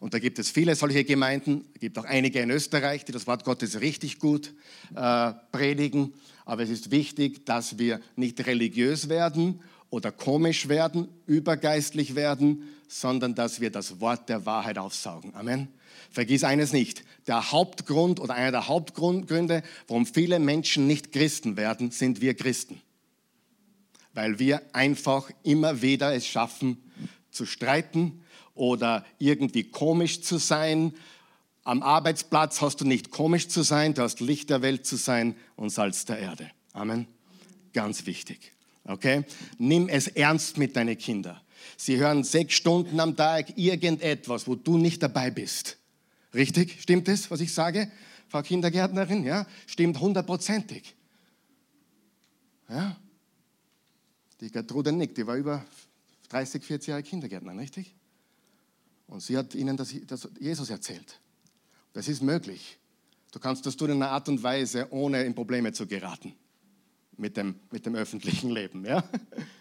[0.00, 3.26] Und da gibt es viele solche Gemeinden, es gibt auch einige in Österreich, die das
[3.26, 4.52] Wort Gottes richtig gut
[4.94, 6.12] äh, predigen.
[6.44, 13.34] Aber es ist wichtig, dass wir nicht religiös werden oder komisch werden, übergeistlich werden, sondern
[13.34, 15.34] dass wir das Wort der Wahrheit aufsaugen.
[15.34, 15.68] Amen.
[16.10, 21.92] Vergiss eines nicht, der Hauptgrund oder einer der Hauptgründe, warum viele Menschen nicht Christen werden,
[21.92, 22.80] sind wir Christen.
[24.12, 26.83] Weil wir einfach immer wieder es schaffen
[27.34, 28.22] zu streiten
[28.54, 30.94] oder irgendwie komisch zu sein.
[31.64, 35.34] Am Arbeitsplatz hast du nicht komisch zu sein, du hast Licht der Welt zu sein
[35.56, 36.50] und Salz der Erde.
[36.72, 37.06] Amen.
[37.72, 38.52] Ganz wichtig.
[38.84, 39.24] Okay?
[39.58, 41.40] Nimm es ernst mit deinen Kindern.
[41.76, 45.78] Sie hören sechs Stunden am Tag irgendetwas, wo du nicht dabei bist.
[46.34, 46.80] Richtig?
[46.80, 47.90] Stimmt es, was ich sage,
[48.28, 49.24] Frau Kindergärtnerin?
[49.24, 50.94] Ja, stimmt hundertprozentig.
[52.68, 52.96] Ja?
[54.40, 55.64] Die Gertrude Nick, die war über
[56.28, 57.94] 30, 40 Jahre Kindergärtnerin, richtig?
[59.06, 61.20] Und sie hat ihnen das, das Jesus erzählt.
[61.92, 62.78] Das ist möglich.
[63.32, 66.34] Du kannst das tun in einer Art und Weise, ohne in Probleme zu geraten
[67.16, 68.84] mit dem, mit dem öffentlichen Leben.
[68.84, 69.04] Ja?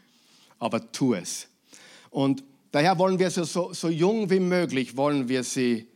[0.59, 1.47] Aber tu es.
[2.09, 5.87] Und daher wollen wir sie so, so jung wie möglich, wollen wir sie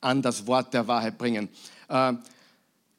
[0.00, 1.48] an das Wort der Wahrheit bringen.
[1.88, 2.14] Äh,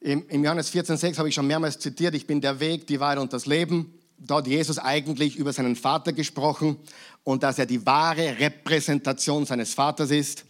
[0.00, 3.18] im, Im Johannes 14,6 habe ich schon mehrmals zitiert, ich bin der Weg, die Wahrheit
[3.18, 3.97] und das Leben.
[4.18, 6.76] Dort Jesus eigentlich über seinen Vater gesprochen
[7.24, 10.44] und dass er die wahre Repräsentation seines Vaters ist.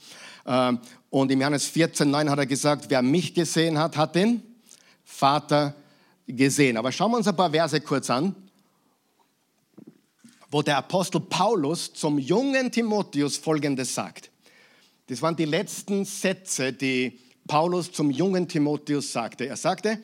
[0.45, 0.73] Äh,
[1.11, 4.43] und im Johannes 14,9 hat er gesagt, wer mich gesehen hat, hat den
[5.05, 5.75] Vater
[6.27, 6.77] gesehen.
[6.77, 8.35] Aber schauen wir uns ein paar Verse kurz an,
[10.51, 14.31] wo der Apostel Paulus zum jungen Timotheus Folgendes sagt.
[15.09, 19.47] Das waren die letzten Sätze, die Paulus zum jungen Timotheus sagte.
[19.47, 20.03] Er sagte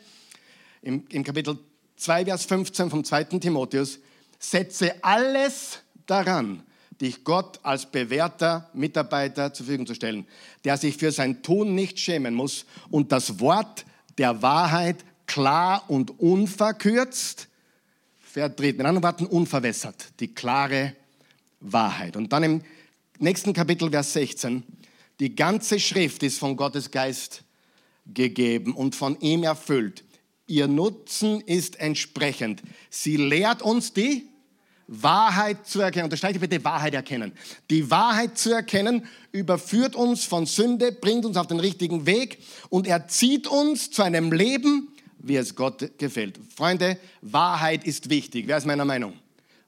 [0.83, 1.59] im, im Kapitel
[1.97, 3.25] 2, Vers 15 vom 2.
[3.25, 3.99] Timotheus,
[4.39, 6.63] setze alles daran,
[7.01, 10.27] dich Gott als bewährter Mitarbeiter zur Verfügung zu stellen,
[10.65, 13.85] der sich für sein Tun nicht schämen muss und das Wort
[14.19, 17.49] der Wahrheit klar und unverkürzt
[18.19, 18.79] vertritt.
[18.79, 20.13] Mit anderen Worten, unverwässert.
[20.21, 20.95] Die klare
[21.61, 22.17] Wahrheit.
[22.17, 22.63] Und dann im
[23.19, 24.63] nächsten Kapitel, Vers 16,
[25.21, 27.43] die ganze Schrift ist von Gottes Geist
[28.13, 30.05] gegeben und von ihm erfüllt.
[30.47, 32.63] Ihr Nutzen ist entsprechend.
[32.91, 34.29] Sie lehrt uns die
[34.87, 36.05] Wahrheit zu erkennen.
[36.05, 37.33] Unterstreiche bitte Wahrheit erkennen.
[37.71, 42.87] Die Wahrheit zu erkennen überführt uns von Sünde, bringt uns auf den richtigen Weg und
[42.87, 46.39] erzieht uns zu einem Leben, wie es Gott gefällt.
[46.55, 48.47] Freunde, Wahrheit ist wichtig.
[48.47, 49.15] Wer ist meiner Meinung?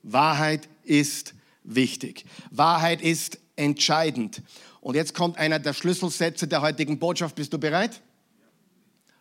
[0.02, 1.34] Wahrheit ist
[1.64, 2.26] wichtig.
[2.50, 4.42] Wahrheit ist entscheidend.
[4.82, 7.34] Und jetzt kommt einer der Schlüsselsätze der heutigen Botschaft.
[7.34, 8.02] Bist du bereit?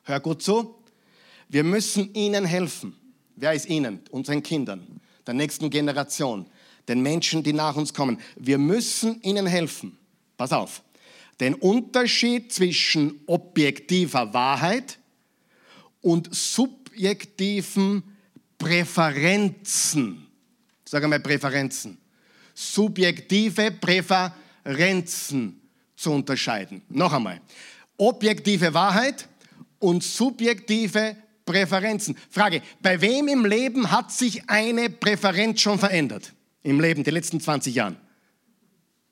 [0.03, 0.75] Hör gut zu.
[1.49, 2.95] Wir müssen ihnen helfen.
[3.35, 3.99] Wer ist ihnen?
[4.11, 6.45] Unseren Kindern, der nächsten Generation,
[6.87, 8.19] den Menschen, die nach uns kommen.
[8.35, 9.97] Wir müssen ihnen helfen.
[10.37, 10.83] Pass auf.
[11.39, 14.99] Den Unterschied zwischen objektiver Wahrheit
[16.01, 18.03] und subjektiven
[18.57, 20.27] Präferenzen.
[20.85, 21.97] Sag einmal Präferenzen.
[22.53, 25.59] Subjektive Präferenzen
[25.95, 26.81] zu unterscheiden.
[26.89, 27.41] Noch einmal.
[27.97, 29.27] Objektive Wahrheit
[29.79, 32.17] und subjektive Präferenzen.
[32.29, 36.33] Frage, bei wem im Leben hat sich eine Präferenz schon verändert?
[36.63, 37.97] Im Leben, die letzten 20 Jahren?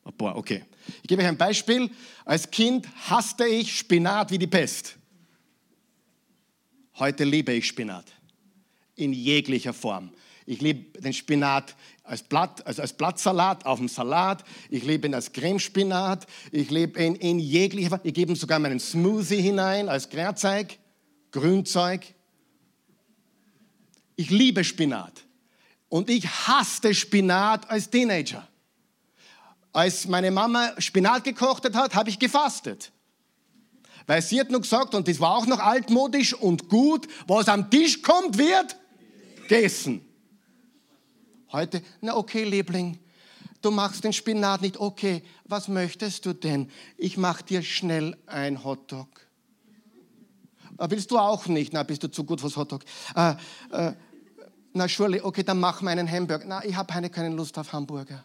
[0.04, 0.64] Oh, boah, okay.
[1.02, 1.90] Ich gebe euch ein Beispiel.
[2.26, 4.98] Als Kind hasste ich Spinat wie die Pest.
[6.96, 8.06] Heute liebe ich Spinat
[8.96, 10.12] in jeglicher Form.
[10.46, 14.44] Ich liebe den Spinat als, Blatt, also als Blattsalat auf dem Salat.
[14.70, 16.28] Ich liebe ihn als Cremespinat.
[16.52, 18.02] Ich liebe ihn in jeglicher Form.
[18.04, 20.78] Ich gebe ihm sogar meinen Smoothie hinein als Grünzeug,
[21.32, 22.02] Grünzeug.
[24.16, 25.24] Ich liebe Spinat.
[25.90, 28.48] Und ich hasste Spinat als Teenager.
[29.72, 32.92] Als meine Mama Spinat gekocht hat, habe ich gefastet.
[34.06, 37.70] Weil sie hat nur gesagt, und das war auch noch altmodisch und gut, was am
[37.70, 38.76] Tisch kommt, wird
[39.48, 40.06] gegessen.
[41.52, 42.98] Heute, na okay, Liebling,
[43.62, 44.78] du machst den Spinat nicht.
[44.78, 46.70] Okay, was möchtest du denn?
[46.98, 49.08] Ich mach dir schnell ein Hotdog.
[50.84, 51.72] Ah, willst du auch nicht?
[51.72, 52.84] Na, bist du zu gut fürs Hotdog.
[53.16, 53.36] Äh,
[53.72, 53.94] äh,
[54.74, 56.44] na, surely, okay, dann mach mir einen Hamburger.
[56.46, 58.22] Na, ich habe keine Lust auf Hamburger.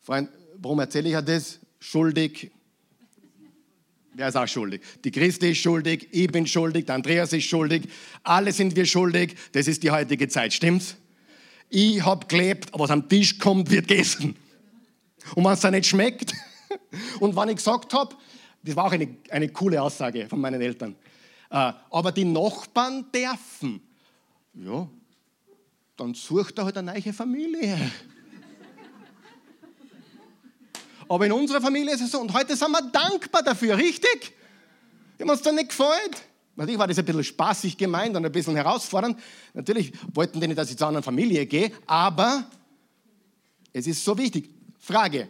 [0.00, 1.58] Freund, warum erzähle ich das?
[1.80, 2.50] Schuldig,
[4.14, 4.82] Wer ist auch schuldig?
[5.04, 7.88] Die Christi ist schuldig, ich bin schuldig, der Andreas ist schuldig,
[8.22, 9.36] alle sind wir schuldig.
[9.52, 10.96] Das ist die heutige Zeit, stimmt's?
[11.68, 14.36] Ich hab gelebt, was am Tisch kommt, wird gegessen.
[15.34, 16.32] Und wenn es nicht schmeckt,
[17.20, 18.14] und wenn ich gesagt habe,
[18.62, 20.94] das war auch eine, eine coole Aussage von meinen Eltern,
[21.52, 23.80] aber die Nachbarn dürfen.
[24.54, 24.88] Ja,
[25.96, 27.78] dann sucht er halt eine neue Familie.
[31.08, 32.20] Aber in unserer Familie ist es so.
[32.20, 34.32] Und heute sind wir dankbar dafür, richtig?
[35.18, 36.22] Wenn uns da nicht gefällt.
[36.56, 39.18] Natürlich war das ein bisschen spaßig gemeint und ein bisschen herausfordernd.
[39.54, 42.46] Natürlich wollten die nicht, dass ich zu einer anderen Familie gehe, aber
[43.72, 44.50] es ist so wichtig.
[44.78, 45.28] Frage: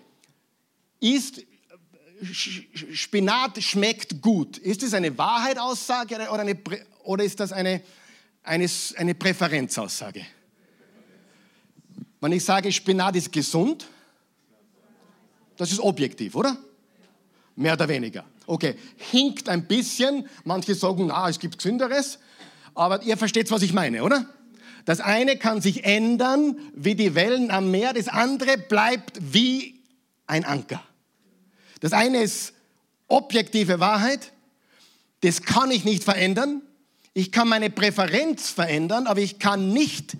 [1.00, 1.42] Ist
[2.22, 4.58] Spinat schmeckt gut?
[4.58, 6.56] Ist das eine Wahrheitsaussage oder, eine,
[7.04, 7.82] oder ist das eine,
[8.42, 10.24] eine, eine Präferenzaussage?
[12.20, 13.86] Wenn ich sage, Spinat ist gesund,
[15.56, 16.56] das ist objektiv, oder?
[17.56, 18.24] Mehr oder weniger.
[18.46, 20.28] Okay, hinkt ein bisschen.
[20.44, 22.18] Manche sagen, ah, es gibt Gesünderes.
[22.74, 24.26] Aber ihr versteht, was ich meine, oder?
[24.84, 29.80] Das eine kann sich ändern wie die Wellen am Meer, das andere bleibt wie
[30.26, 30.82] ein Anker.
[31.82, 32.52] Das eine ist
[33.08, 34.32] objektive Wahrheit,
[35.22, 36.62] das kann ich nicht verändern.
[37.12, 40.16] Ich kann meine Präferenz verändern, aber ich kann nicht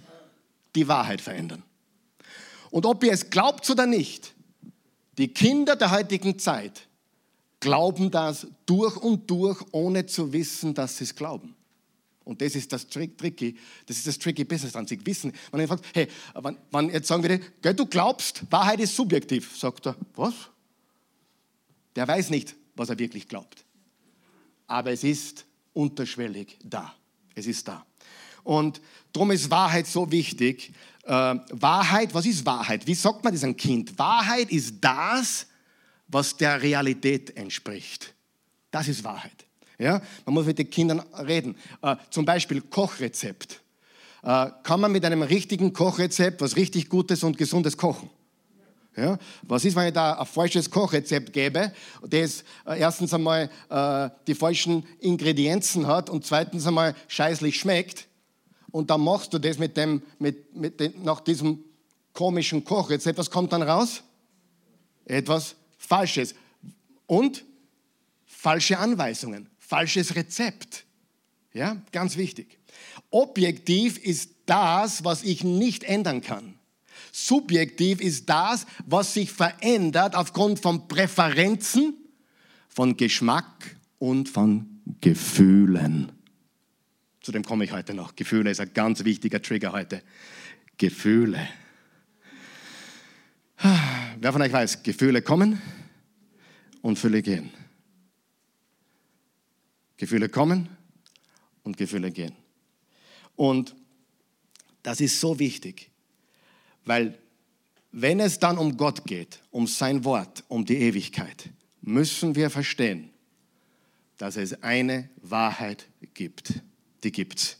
[0.75, 1.63] die Wahrheit verändern.
[2.71, 4.35] Und ob ihr es glaubt oder nicht,
[5.19, 6.89] die Kinder der heutigen Zeit
[7.61, 11.55] glauben das durch und durch, ohne zu wissen, dass sie es glauben.
[12.25, 14.87] Und das ist das Tricky, das ist das tricky Business dran.
[14.87, 18.81] Sie wissen, wenn er fragt, hey, wenn, wenn jetzt sagen würde, gell, du glaubst, Wahrheit
[18.81, 20.35] ist subjektiv, sagt er, was?
[21.97, 23.65] Der weiß nicht, was er wirklich glaubt.
[24.67, 26.95] Aber es ist unterschwellig da.
[27.35, 27.85] Es ist da.
[28.45, 28.81] Und
[29.13, 30.73] darum ist Wahrheit so wichtig.
[31.05, 32.87] Äh, Wahrheit, was ist Wahrheit?
[32.87, 33.99] Wie sagt man das einem Kind?
[33.99, 35.47] Wahrheit ist das,
[36.09, 38.15] was der Realität entspricht.
[38.71, 39.47] Das ist Wahrheit.
[39.79, 40.01] Ja?
[40.25, 41.57] Man muss mit den Kindern reden.
[41.83, 43.61] Äh, zum Beispiel Kochrezept.
[44.23, 48.09] Äh, kann man mit einem richtigen Kochrezept was richtig Gutes und Gesundes kochen?
[48.97, 49.19] Ja?
[49.43, 51.73] Was ist, wenn ich da ein falsches Kochrezept gebe,
[52.07, 58.07] das äh, erstens einmal äh, die falschen Ingredienzen hat und zweitens einmal scheißlich schmeckt?
[58.71, 61.63] Und dann machst du das mit dem, mit, mit dem, nach diesem
[62.13, 63.19] komischen Kochrezept.
[63.19, 64.03] Was kommt dann raus?
[65.05, 66.35] Etwas Falsches.
[67.07, 67.45] Und
[68.25, 70.85] falsche Anweisungen, falsches Rezept.
[71.53, 72.59] Ja, ganz wichtig.
[73.11, 76.55] Objektiv ist das, was ich nicht ändern kann.
[77.13, 81.95] Subjektiv ist das, was sich verändert aufgrund von Präferenzen,
[82.69, 86.11] von Geschmack und von Gefühlen.
[87.21, 88.17] Zu dem komme ich heute noch.
[88.17, 90.03] Gefühle ist ein ganz wichtiger Trigger heute.
[90.79, 91.49] Gefühle.
[94.19, 95.61] Wer von euch weiß, Gefühle kommen
[96.81, 97.51] und Fülle gehen.
[99.99, 100.69] Gefühle kommen
[101.63, 102.35] und Gefühle gehen.
[103.37, 103.77] Und
[104.83, 105.92] das ist so wichtig.
[106.85, 107.19] Weil
[107.93, 111.51] wenn es dann um Gott geht, um sein Wort, um die Ewigkeit,
[111.83, 113.11] müssen wir verstehen,
[114.19, 116.55] dass es eine Wahrheit gibt.
[117.05, 117.59] Die gibt's.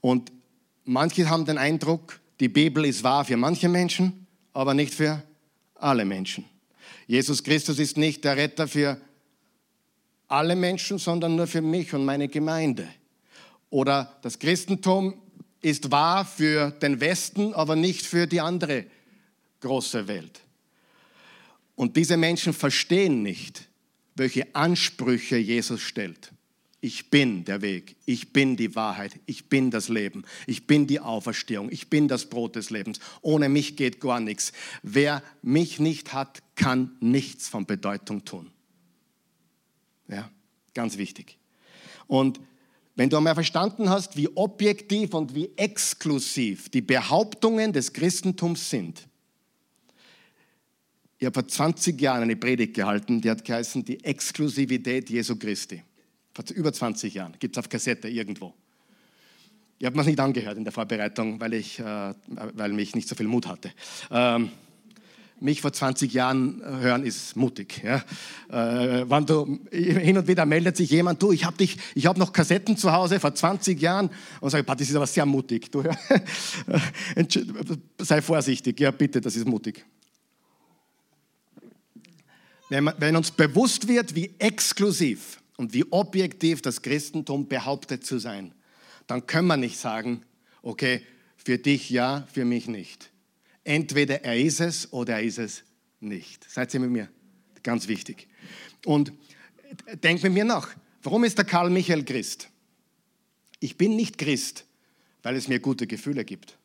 [0.00, 0.30] Und
[0.84, 5.22] manche haben den Eindruck, die Bibel ist wahr für manche Menschen, aber nicht für
[5.74, 6.44] alle Menschen.
[7.06, 9.00] Jesus Christus ist nicht der Retter für
[10.28, 12.86] alle Menschen, sondern nur für mich und meine Gemeinde.
[13.70, 15.14] Oder das Christentum
[15.60, 18.86] ist wahr für den Westen, aber nicht für die andere
[19.60, 20.40] große Welt.
[21.74, 23.68] Und diese Menschen verstehen nicht,
[24.14, 26.32] welche Ansprüche Jesus stellt.
[26.80, 31.00] Ich bin der Weg, ich bin die Wahrheit, ich bin das Leben, ich bin die
[31.00, 33.00] Auferstehung, ich bin das Brot des Lebens.
[33.20, 34.52] Ohne mich geht gar nichts.
[34.82, 38.50] Wer mich nicht hat, kann nichts von Bedeutung tun.
[40.06, 40.30] Ja,
[40.72, 41.36] ganz wichtig.
[42.06, 42.38] Und
[42.98, 49.06] wenn du einmal verstanden hast, wie objektiv und wie exklusiv die Behauptungen des Christentums sind,
[51.20, 55.80] ich habe vor 20 Jahren eine Predigt gehalten, die hat geheißen, die Exklusivität Jesu Christi.
[56.34, 58.52] Vor über 20 Jahren, gibt es auf Kassette irgendwo.
[59.78, 63.08] Ich habe mir das nicht angehört in der Vorbereitung, weil, ich, äh, weil mich nicht
[63.08, 63.70] so viel Mut hatte.
[64.10, 64.50] Ähm,
[65.40, 67.82] mich vor 20 Jahren hören, ist mutig.
[67.82, 67.96] Ja.
[68.48, 72.76] Äh, wenn du, hin und wieder meldet sich jemand, du, ich habe hab noch Kassetten
[72.76, 75.70] zu Hause vor 20 Jahren und sage, das ist aber sehr mutig.
[75.70, 75.82] Du.
[77.98, 79.84] Sei vorsichtig, ja bitte, das ist mutig.
[82.68, 88.52] Wenn, wenn uns bewusst wird, wie exklusiv und wie objektiv das Christentum behauptet zu sein,
[89.06, 90.22] dann können wir nicht sagen,
[90.62, 91.02] okay,
[91.36, 93.10] für dich ja, für mich nicht
[93.68, 95.62] Entweder er ist es oder er ist es
[96.00, 96.50] nicht.
[96.50, 97.10] Seid ihr mit mir?
[97.62, 98.26] Ganz wichtig.
[98.86, 99.12] Und
[100.02, 100.74] denkt mit mir nach.
[101.02, 102.48] Warum ist der Karl Michael Christ?
[103.60, 104.64] Ich bin nicht Christ,
[105.22, 106.56] weil es mir gute Gefühle gibt.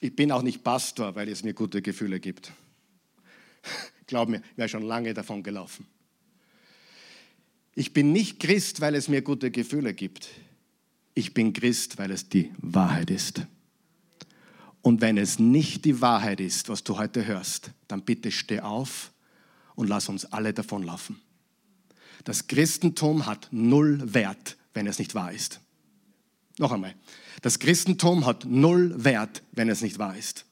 [0.00, 2.52] Ich bin auch nicht Pastor, weil es mir gute Gefühle gibt.
[4.06, 5.86] Glaub mir, ich wäre schon lange davon gelaufen.
[7.74, 10.28] Ich bin nicht Christ, weil es mir gute Gefühle gibt.
[11.14, 13.46] ich bin Christ, weil es die Wahrheit ist.
[14.82, 19.12] Und wenn es nicht die Wahrheit ist, was du heute hörst, dann bitte steh auf
[19.74, 21.20] und lass uns alle davonlaufen.
[22.24, 25.60] Das Christentum hat null Wert, wenn es nicht wahr ist.
[26.58, 26.94] Noch einmal.
[27.42, 30.44] Das Christentum hat null Wert, wenn es nicht wahr ist.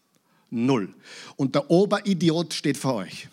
[0.51, 0.95] Null.
[1.37, 3.29] Und der Oberidiot steht vor euch,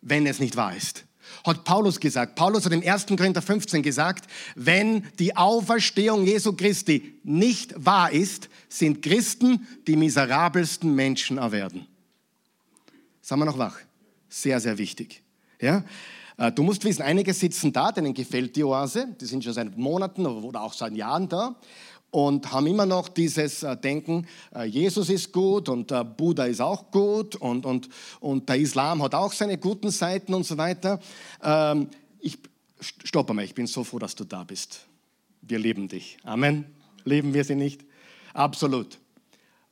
[0.00, 1.04] wenn es nicht wahr ist.
[1.44, 2.36] Hat Paulus gesagt.
[2.36, 3.06] Paulus hat im 1.
[3.06, 10.94] Korinther 15 gesagt, wenn die Auferstehung Jesu Christi nicht wahr ist, sind Christen die miserabelsten
[10.94, 11.86] Menschen erwerden.
[13.20, 13.78] Sagen wir noch wach?
[14.28, 15.22] Sehr, sehr wichtig.
[15.60, 15.84] Ja?
[16.36, 19.76] Äh, du musst wissen, einige sitzen da, denen gefällt die Oase, die sind schon seit
[19.76, 21.56] Monaten oder auch seit Jahren da
[22.10, 26.90] und haben immer noch dieses äh, Denken, äh, Jesus ist gut und Buddha ist auch
[26.90, 27.88] gut und, und,
[28.20, 31.00] und der Islam hat auch seine guten Seiten und so weiter.
[31.42, 31.88] Ähm,
[32.20, 32.38] ich,
[32.80, 34.86] stopp einmal, ich bin so froh, dass du da bist.
[35.42, 36.18] Wir lieben dich.
[36.24, 36.64] Amen.
[37.04, 37.87] Lieben wir sie nicht?
[38.38, 38.98] Absolut.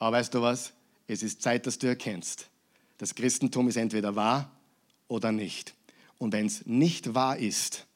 [0.01, 0.73] Aber weißt du was?
[1.07, 2.49] Es ist Zeit, dass du erkennst,
[2.99, 4.51] das Christentum ist entweder wahr
[5.07, 5.73] oder nicht.
[6.19, 7.87] Und wenn es nicht wahr ist,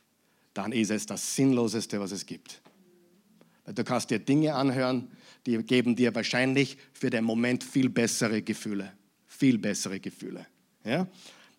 [0.54, 2.60] dann ist es das Sinnloseste, was es gibt.
[3.66, 5.10] Du kannst dir Dinge anhören,
[5.44, 8.92] die geben dir wahrscheinlich für den Moment viel bessere Gefühle.
[9.26, 10.46] Viel bessere Gefühle.
[10.84, 11.08] Ja?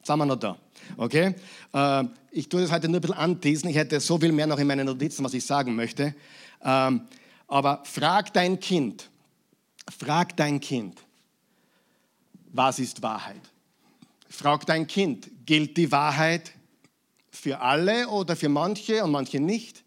[0.03, 0.57] sind wir noch da.
[0.95, 1.35] Okay?
[1.73, 3.69] Äh, ich tue das heute nur ein bisschen anteasen.
[3.69, 6.15] Ich hätte so viel mehr noch in meinen Notizen, was ich sagen möchte.
[6.63, 7.01] Ähm,
[7.51, 9.09] aber frag dein Kind,
[9.99, 10.97] frag dein Kind,
[12.45, 13.41] was ist Wahrheit?
[14.29, 16.53] Frag dein Kind, gilt die Wahrheit
[17.29, 19.83] für alle oder für manche und manche nicht?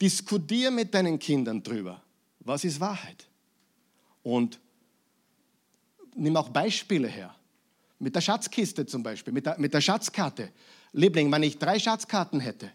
[0.00, 2.00] Diskutier mit deinen Kindern drüber,
[2.38, 3.26] was ist Wahrheit?
[4.22, 4.60] Und
[6.14, 7.34] nimm auch Beispiele her.
[7.98, 10.52] Mit der Schatzkiste zum Beispiel, mit der, mit der Schatzkarte.
[10.92, 12.70] Liebling, wenn ich drei Schatzkarten hätte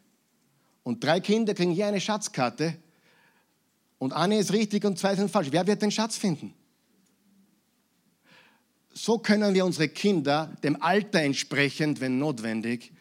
[0.84, 2.76] und drei Kinder kriegen hier eine Schatzkarte
[4.02, 6.54] und eine ist richtig und zwei sind falsch, wer wird den Schatz finden?
[8.94, 12.92] so können wir unsere Kinder dem Alter entsprechend, wenn notwendig,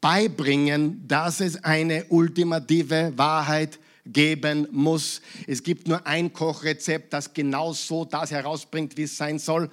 [0.00, 5.20] beibringen, dass es eine ultimative Wahrheit geben muss.
[5.46, 9.70] Es gibt nur ein Kochrezept, das genau so das herausbringt, wie es sein soll.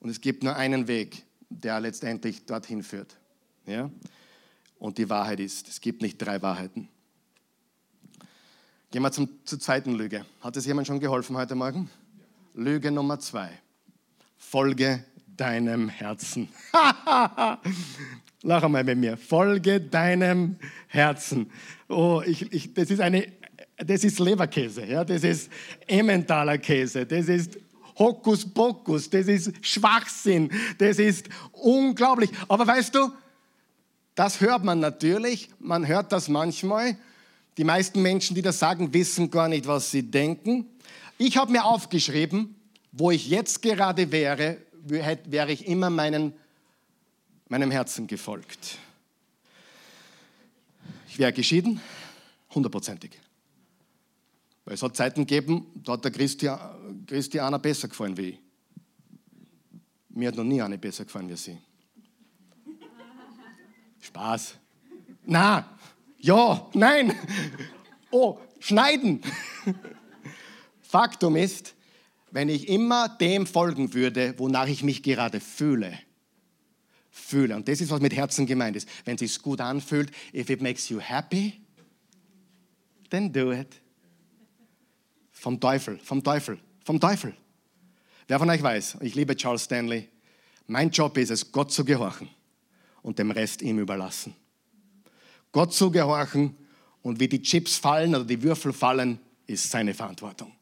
[0.00, 3.16] Und es gibt nur einen Weg, der letztendlich dorthin führt.
[3.66, 3.90] Ja?
[4.78, 6.88] Und die Wahrheit ist, es gibt nicht drei Wahrheiten.
[8.90, 10.24] Gehen wir zum, zur zweiten Lüge.
[10.40, 11.88] Hat es jemand schon geholfen heute Morgen?
[12.54, 13.50] Lüge Nummer zwei
[14.40, 15.04] folge
[15.36, 16.48] deinem Herzen.
[18.42, 19.16] Lach einmal mit mir.
[19.16, 20.56] Folge deinem
[20.88, 21.50] Herzen.
[21.88, 23.30] Oh, ich, ich, das ist eine,
[23.76, 25.50] das ist Leberkäse, ja, das ist
[25.86, 27.58] Emmentaler Käse, das ist
[27.96, 32.30] Hokuspokus, das ist Schwachsinn, das ist unglaublich.
[32.48, 33.12] Aber weißt du,
[34.16, 36.96] das hört man natürlich, man hört das manchmal.
[37.60, 40.64] Die meisten Menschen, die das sagen, wissen gar nicht, was sie denken.
[41.18, 42.54] Ich habe mir aufgeschrieben,
[42.90, 46.32] wo ich jetzt gerade wäre, wäre ich immer meinen,
[47.50, 48.78] meinem Herzen gefolgt.
[51.10, 51.82] Ich wäre geschieden,
[52.54, 53.10] hundertprozentig.
[54.64, 58.38] Weil es hat Zeiten gegeben, da hat der Christian, Christianer besser gefallen wie ich.
[60.08, 61.58] Mir hat noch nie eine besser gefallen wie sie.
[64.00, 64.54] Spaß.
[65.26, 65.76] Na,
[66.20, 67.14] ja, nein.
[68.10, 69.20] Oh, schneiden.
[70.82, 71.74] Faktum ist,
[72.30, 75.98] wenn ich immer dem folgen würde, wonach ich mich gerade fühle.
[77.10, 77.56] Fühle.
[77.56, 78.88] Und das ist, was mit Herzen gemeint ist.
[79.04, 81.60] Wenn es sich gut anfühlt, if it makes you happy,
[83.10, 83.80] then do it.
[85.32, 87.34] Vom Teufel, vom Teufel, vom Teufel.
[88.28, 90.08] Wer von euch weiß, ich liebe Charles Stanley,
[90.66, 92.28] mein Job ist es, Gott zu gehorchen
[93.02, 94.36] und dem Rest ihm überlassen.
[95.52, 96.54] Gott zu gehorchen
[97.02, 100.52] und wie die Chips fallen oder die Würfel fallen, ist seine Verantwortung.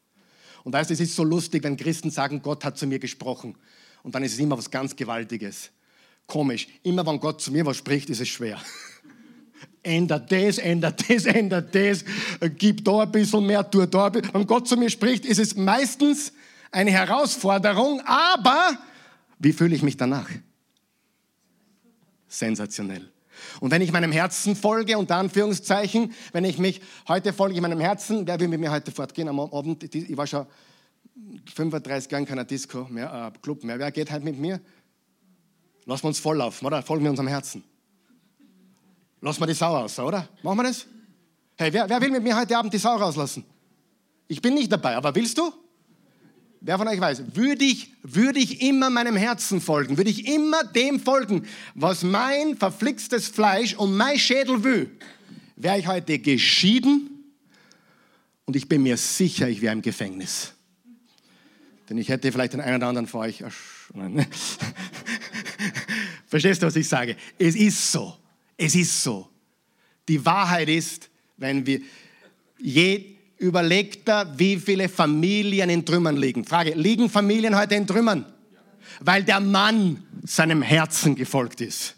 [0.65, 3.57] Und weißt du, es ist so lustig, wenn Christen sagen, Gott hat zu mir gesprochen.
[4.03, 5.71] Und dann ist es immer was ganz Gewaltiges.
[6.27, 6.69] Komisch.
[6.83, 8.61] Immer wenn Gott zu mir was spricht, ist es schwer.
[9.83, 12.05] ändert das, ändert das, ändert das,
[12.57, 14.35] gib da ein bisschen mehr, tu da ein bisschen.
[14.35, 16.33] Wenn Gott zu mir spricht, ist es meistens
[16.71, 18.79] eine Herausforderung, aber
[19.39, 20.29] wie fühle ich mich danach?
[22.29, 23.11] Sensationell.
[23.61, 27.81] Und wenn ich meinem Herzen folge, unter Anführungszeichen, wenn ich mich, heute folge ich meinem
[27.81, 29.83] Herzen, wer will mit mir heute fortgehen am Abend?
[29.95, 30.47] Ich war schon
[31.55, 33.79] 35 Jahre in keiner Disco mehr, äh, Club mehr.
[33.79, 34.61] Wer geht heute mit mir?
[35.85, 36.83] Lassen wir uns volllaufen, oder?
[36.83, 37.65] Folgen wir unserem Herzen.
[39.21, 40.29] Lassen wir die Sau raus, oder?
[40.43, 40.87] Machen wir das?
[41.57, 43.45] Hey, wer, wer will mit mir heute Abend die Sau rauslassen?
[44.29, 45.53] Ich bin nicht dabei, aber willst du?
[46.61, 50.65] Wer von euch weiß, würde ich, würde ich immer meinem Herzen folgen, würde ich immer
[50.65, 54.91] dem folgen, was mein verflixtes Fleisch und mein Schädel will,
[55.57, 57.19] wäre ich heute geschieden
[58.49, 60.55] Und ich bin mir sicher, ich wäre im Gefängnis.
[61.89, 63.45] Denn ich hätte vielleicht den einen oder anderen vor euch.
[66.27, 67.17] Verstehst du, was ich sage?
[67.39, 68.17] Es ist so.
[68.57, 69.29] Es ist so.
[70.09, 71.83] Die Wahrheit ist, wenn wir,
[72.59, 76.45] je, überlegt er, wie viele Familien in Trümmern liegen.
[76.45, 78.27] Frage, liegen Familien heute in Trümmern?
[79.01, 81.95] Weil der Mann seinem Herzen gefolgt ist.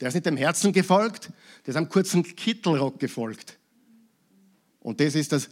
[0.00, 1.30] Der ist nicht dem Herzen gefolgt,
[1.64, 3.58] der ist einem kurzen Kittelrock gefolgt.
[4.80, 5.48] Und das ist das,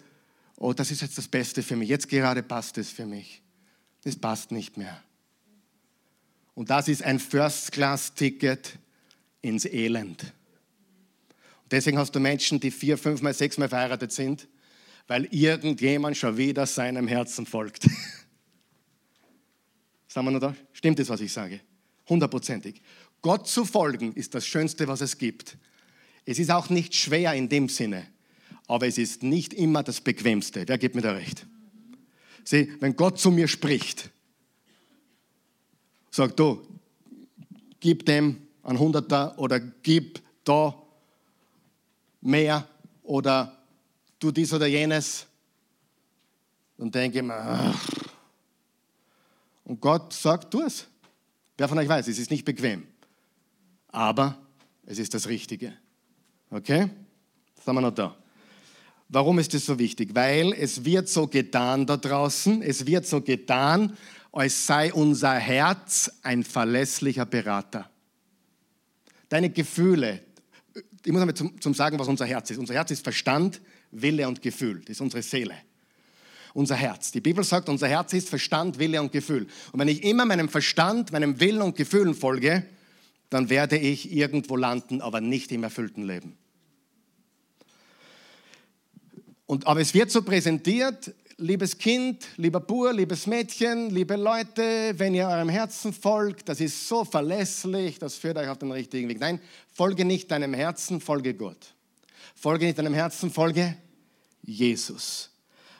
[0.56, 1.88] oh, das ist jetzt das Beste für mich.
[1.88, 3.42] Jetzt gerade passt es für mich.
[4.02, 5.02] Das passt nicht mehr.
[6.54, 8.78] Und das ist ein First-Class-Ticket
[9.42, 10.32] ins Elend.
[11.74, 14.46] Deswegen hast du Menschen, die vier, fünfmal, sechsmal verheiratet sind,
[15.08, 17.82] weil irgendjemand schon wieder seinem Herzen folgt.
[20.06, 20.54] Sagen wir nur da?
[20.72, 21.60] Stimmt das, was ich sage?
[22.08, 22.80] Hundertprozentig.
[23.22, 25.56] Gott zu folgen ist das Schönste, was es gibt.
[26.24, 28.06] Es ist auch nicht schwer in dem Sinne,
[28.68, 30.68] aber es ist nicht immer das Bequemste.
[30.68, 31.44] Wer gibt mir da recht?
[32.44, 34.10] Sieh, wenn Gott zu mir spricht,
[36.12, 36.64] sagt du,
[37.80, 40.80] gib dem ein Hunderter oder gib da
[42.24, 42.66] mehr
[43.02, 43.56] oder
[44.18, 45.26] tu dies oder jenes,
[46.76, 47.74] dann denke ich mir,
[49.64, 50.86] und Gott sagt, tu es.
[51.56, 52.86] Wer von euch weiß, es ist nicht bequem
[53.94, 54.36] aber
[54.86, 55.72] es ist das Richtige.
[56.50, 56.90] Okay?
[57.64, 58.16] Sind wir noch da?
[59.08, 60.14] Warum ist das so wichtig?
[60.14, 63.96] Weil es wird so getan da draußen, es wird so getan,
[64.32, 67.88] als sei unser Herz ein verlässlicher Berater.
[69.28, 70.20] Deine Gefühle,
[71.04, 72.58] ich muss einmal zum, zum sagen, was unser Herz ist.
[72.58, 74.80] Unser Herz ist Verstand, Wille und Gefühl.
[74.80, 75.54] Das ist unsere Seele.
[76.54, 77.10] Unser Herz.
[77.12, 79.46] Die Bibel sagt, unser Herz ist Verstand, Wille und Gefühl.
[79.72, 82.64] Und wenn ich immer meinem Verstand, meinem Willen und Gefühlen folge,
[83.28, 86.38] dann werde ich irgendwo landen, aber nicht im erfüllten Leben.
[89.46, 95.14] Und, aber es wird so präsentiert, liebes Kind, lieber Bur, liebes Mädchen, liebe Leute, wenn
[95.14, 99.20] ihr eurem Herzen folgt, das ist so verlässlich, das führt euch auf den richtigen Weg.
[99.20, 99.40] Nein,
[99.72, 101.74] folge nicht deinem Herzen, folge Gott.
[102.34, 103.76] Folge nicht deinem Herzen, folge
[104.42, 105.30] Jesus.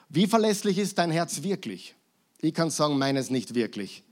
[0.09, 1.95] Wie verlässlich ist dein Herz wirklich?
[2.41, 4.03] Ich kann sagen, meines nicht wirklich.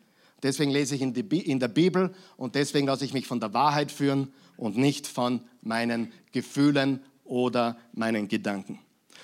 [0.41, 3.91] Deswegen lese ich in, in der Bibel und deswegen lasse ich mich von der Wahrheit
[3.91, 8.79] führen und nicht von meinen Gefühlen oder meinen Gedanken.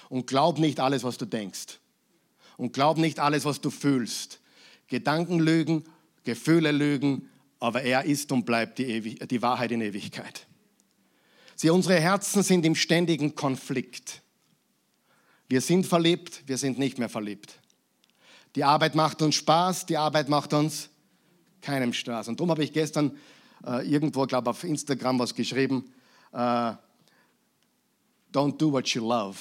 [0.07, 1.79] Und glaub nicht alles, was du denkst.
[2.59, 4.41] Und glaub nicht alles, was du fühlst.
[4.87, 5.85] Gedanken lügen,
[6.25, 10.45] Gefühle lügen, aber er ist und bleibt die, die Wahrheit in Ewigkeit.
[11.55, 14.21] Sie, unsere Herzen sind im ständigen Konflikt.
[15.47, 17.59] Wir sind verliebt, wir sind nicht mehr verliebt.
[18.57, 20.89] Die Arbeit macht uns Spaß, die Arbeit macht uns
[21.61, 22.27] keinem Spaß.
[22.27, 23.17] Und darum habe ich gestern
[23.65, 25.93] äh, irgendwo, glaube auf Instagram was geschrieben.
[26.33, 26.73] Äh,
[28.33, 29.37] Don't do what you love.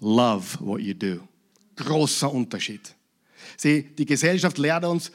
[0.00, 1.28] Love what you do.
[1.76, 2.94] Großer Unterschied.
[3.56, 5.10] Sieh, die Gesellschaft lehrt uns,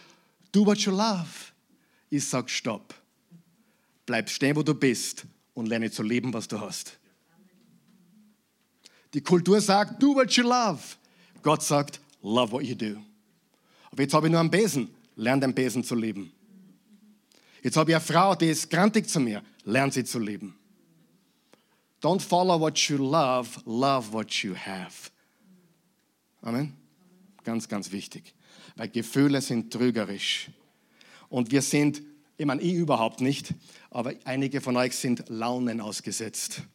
[0.51, 1.27] do what you love.
[2.09, 2.93] Ich sage Stopp.
[4.05, 6.97] Bleib stehen, wo du bist und lerne zu leben, was du hast.
[9.13, 10.79] Die Kultur sagt, do what you love.
[11.41, 12.97] Gott sagt, love what you do.
[13.91, 14.89] Aber jetzt habe ich nur einen Besen.
[15.15, 16.31] Lern den Besen zu lieben.
[17.61, 19.43] Jetzt habe ich eine Frau, die ist grantig zu mir.
[19.65, 20.55] Lern sie zu lieben.
[22.01, 25.11] Don't follow what you love, love what you have.
[26.41, 26.73] Amen.
[27.43, 28.33] Ganz, ganz wichtig.
[28.75, 30.49] Weil Gefühle sind trügerisch.
[31.29, 32.01] Und wir sind,
[32.37, 33.53] ich meine, ich überhaupt nicht,
[33.91, 36.63] aber einige von euch sind Launen ausgesetzt.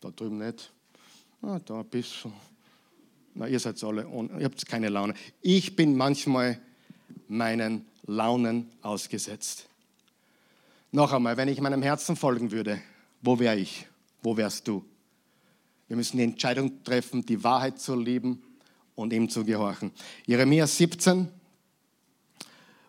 [0.00, 0.70] Da drüben nicht.
[1.40, 2.30] Ah, da ein bisschen.
[3.32, 4.02] Na, ihr seid alle,
[4.38, 5.14] ihr habt keine Laune.
[5.40, 6.60] Ich bin manchmal
[7.26, 9.66] meinen Launen ausgesetzt.
[10.92, 12.82] Noch einmal, wenn ich meinem Herzen folgen würde,
[13.22, 13.86] wo wäre ich?
[14.22, 14.84] Wo wärst du?
[15.94, 18.42] Wir müssen die Entscheidung treffen, die Wahrheit zu lieben
[18.96, 19.92] und ihm zu gehorchen.
[20.26, 21.28] Jeremia 17,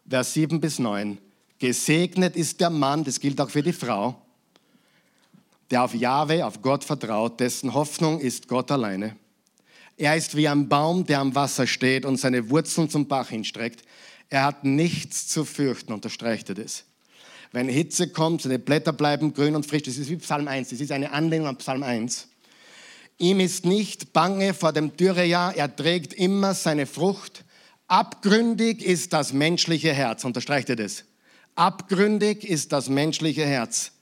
[0.10, 1.20] Vers 7 bis 9.
[1.60, 4.20] Gesegnet ist der Mann, das gilt auch für die Frau,
[5.70, 9.16] der auf Jahwe, auf Gott vertraut, dessen Hoffnung ist Gott alleine.
[9.98, 13.84] Er ist wie ein Baum, der am Wasser steht und seine Wurzeln zum Bach hinstreckt.
[14.30, 16.86] Er hat nichts zu fürchten, unterstreicht er das.
[17.52, 19.84] Wenn Hitze kommt, seine Blätter bleiben grün und frisch.
[19.84, 20.70] Das ist wie Psalm 1.
[20.70, 22.30] Das ist eine Anlehnung an Psalm 1.
[23.18, 25.56] Ihm ist nicht bange vor dem Dürrejahr.
[25.56, 27.46] Er trägt immer seine Frucht.
[27.88, 30.26] Abgründig ist das menschliche Herz.
[30.26, 31.06] Unterstreicht er das?
[31.56, 33.94] Abgründig ist das menschliche Herz.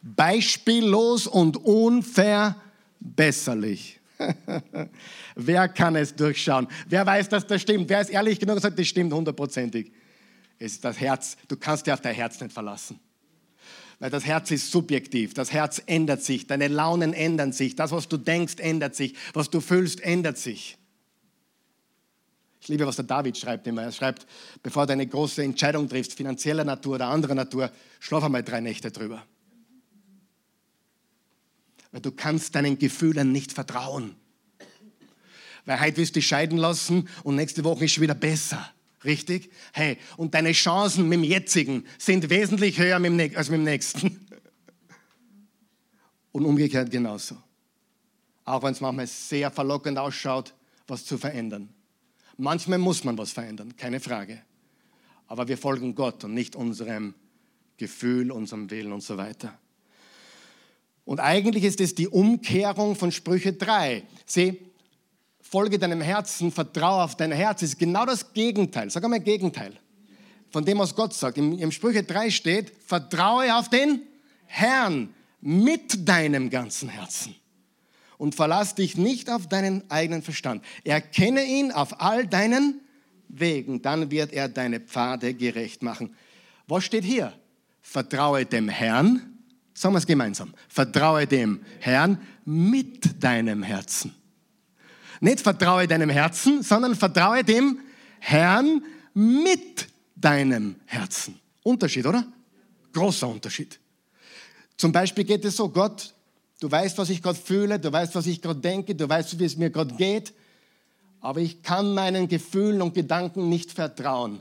[0.00, 4.00] Beispiellos und unverbesserlich.
[5.34, 6.66] Wer kann es durchschauen?
[6.88, 7.90] Wer weiß, dass das stimmt?
[7.90, 9.92] Wer ist ehrlich genug und sagt, das stimmt hundertprozentig?
[10.58, 11.38] Es ist das Herz.
[11.48, 13.00] Du kannst dir auf dein Herz nicht verlassen.
[14.02, 18.08] Weil das Herz ist subjektiv, das Herz ändert sich, deine Launen ändern sich, das, was
[18.08, 20.76] du denkst, ändert sich, was du fühlst, ändert sich.
[22.60, 23.84] Ich liebe, was der David schreibt immer.
[23.84, 24.26] Er schreibt,
[24.60, 28.90] bevor du eine große Entscheidung triffst, finanzieller Natur oder anderer Natur, schlaf einmal drei Nächte
[28.90, 29.24] drüber.
[31.92, 34.16] Weil du kannst deinen Gefühlen nicht vertrauen.
[35.64, 38.68] Weil heute wirst du dich scheiden lassen und nächste Woche ist schon wieder besser.
[39.04, 39.50] Richtig?
[39.72, 44.26] Hey, und deine Chancen mit dem jetzigen sind wesentlich höher als mit dem nächsten.
[46.32, 47.36] Und umgekehrt genauso.
[48.44, 50.54] Auch wenn es manchmal sehr verlockend ausschaut,
[50.86, 51.68] was zu verändern.
[52.38, 54.42] Manchmal muss man was verändern, keine Frage.
[55.26, 57.14] Aber wir folgen Gott und nicht unserem
[57.76, 59.58] Gefühl, unserem Willen und so weiter.
[61.04, 64.04] Und eigentlich ist es die Umkehrung von Sprüche 3.
[64.24, 64.58] Sieh,
[65.52, 68.88] folge deinem Herzen, vertraue auf dein Herz, ist genau das Gegenteil.
[68.90, 69.74] Sag einmal Gegenteil.
[70.50, 71.36] Von dem, was Gott sagt.
[71.36, 74.00] Im, Im Sprüche 3 steht, vertraue auf den
[74.46, 77.34] Herrn mit deinem ganzen Herzen.
[78.16, 80.64] Und verlass dich nicht auf deinen eigenen Verstand.
[80.84, 82.80] Erkenne ihn auf all deinen
[83.28, 86.14] Wegen, dann wird er deine Pfade gerecht machen.
[86.66, 87.32] Was steht hier?
[87.82, 89.38] Vertraue dem Herrn,
[89.74, 94.14] sagen wir es gemeinsam, vertraue dem Herrn mit deinem Herzen.
[95.22, 97.78] Nicht vertraue deinem Herzen, sondern vertraue dem
[98.18, 101.38] Herrn mit deinem Herzen.
[101.62, 102.26] Unterschied, oder?
[102.92, 103.78] Großer Unterschied.
[104.76, 106.12] Zum Beispiel geht es so, Gott,
[106.58, 109.44] du weißt, was ich gerade fühle, du weißt, was ich gerade denke, du weißt, wie
[109.44, 110.34] es mir gerade geht,
[111.20, 114.40] aber ich kann meinen Gefühlen und Gedanken nicht vertrauen.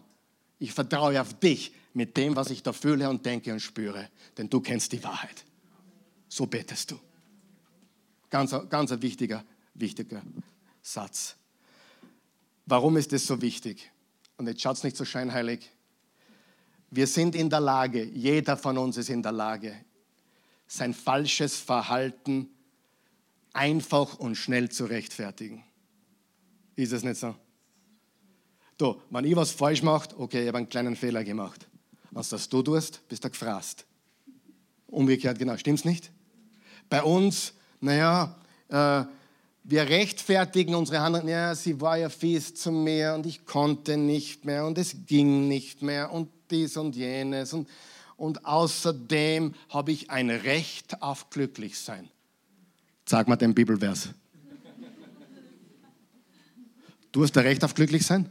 [0.57, 4.49] Ich vertraue auf dich mit dem, was ich da fühle und denke und spüre, denn
[4.49, 5.45] du kennst die Wahrheit.
[6.27, 6.99] So betest du.
[8.32, 9.43] Ganz, ganz ein wichtiger,
[9.75, 10.23] wichtiger
[10.82, 11.36] Satz.
[12.65, 13.91] Warum ist das so wichtig?
[14.38, 15.69] Und jetzt schaut es nicht so scheinheilig.
[16.89, 19.75] Wir sind in der Lage, jeder von uns ist in der Lage,
[20.67, 22.49] sein falsches Verhalten
[23.53, 25.63] einfach und schnell zu rechtfertigen.
[26.75, 27.36] Ist es nicht so?
[28.77, 31.67] Du, wenn ich was falsch mache, okay, ich habe einen kleinen Fehler gemacht.
[32.11, 33.86] Was das du tust, bist du gefrasst.
[34.88, 36.11] Umgekehrt genau, stimmt's nicht?
[36.89, 38.36] Bei uns, naja,
[38.69, 39.05] äh,
[39.64, 44.45] wir rechtfertigen unsere Handlung, ja, sie war ja fies zu mir und ich konnte nicht
[44.45, 47.70] mehr und es ging nicht mehr und dies und jenes und,
[48.18, 52.09] und außerdem habe ich ein Recht auf Glücklichsein.
[53.05, 54.09] Sag mal den Bibelvers.
[57.12, 58.30] Du hast ein Recht auf Glücklichsein?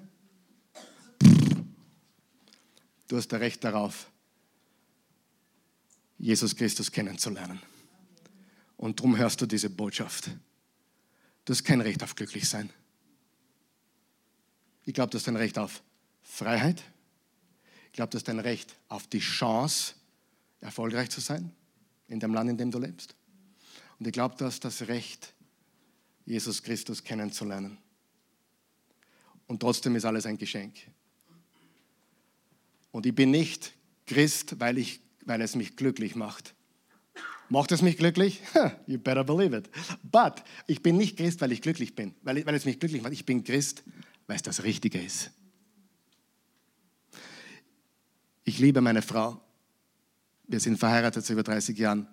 [3.09, 4.09] Du hast ein Recht darauf,
[6.17, 7.61] Jesus Christus kennenzulernen.
[8.77, 10.31] Und darum hörst du diese Botschaft.
[11.51, 12.71] Du hast kein Recht auf Glücklichsein.
[14.85, 15.83] Ich glaube, du hast ein Recht auf
[16.23, 16.81] Freiheit.
[17.87, 19.95] Ich glaube, du hast ein Recht auf die Chance,
[20.61, 21.51] erfolgreich zu sein
[22.07, 23.17] in dem Land, in dem du lebst.
[23.99, 25.35] Und ich glaube, du hast das Recht,
[26.25, 27.79] Jesus Christus kennenzulernen.
[29.49, 30.77] Und trotzdem ist alles ein Geschenk.
[32.93, 33.73] Und ich bin nicht
[34.07, 36.55] Christ, weil, ich, weil es mich glücklich macht.
[37.51, 38.41] Macht es mich glücklich?
[38.87, 39.69] You better believe it.
[40.05, 43.13] But ich bin nicht Christ, weil ich glücklich bin, weil, weil es mich glücklich macht.
[43.13, 43.83] Ich bin Christ,
[44.29, 45.33] weil es das Richtige ist.
[48.45, 49.41] Ich liebe meine Frau.
[50.47, 52.07] Wir sind verheiratet seit über 30 Jahren.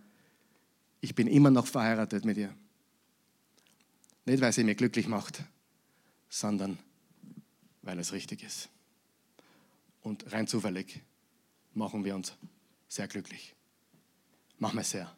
[1.02, 2.54] Ich bin immer noch verheiratet mit ihr.
[4.26, 5.44] Nicht, weil sie mich glücklich macht,
[6.30, 6.80] sondern
[7.84, 8.70] weil es richtig ist.
[10.02, 11.02] Und rein zufällig
[11.76, 12.34] machen wir uns
[12.88, 13.54] sehr glücklich.
[14.58, 15.16] Machen wir sehr.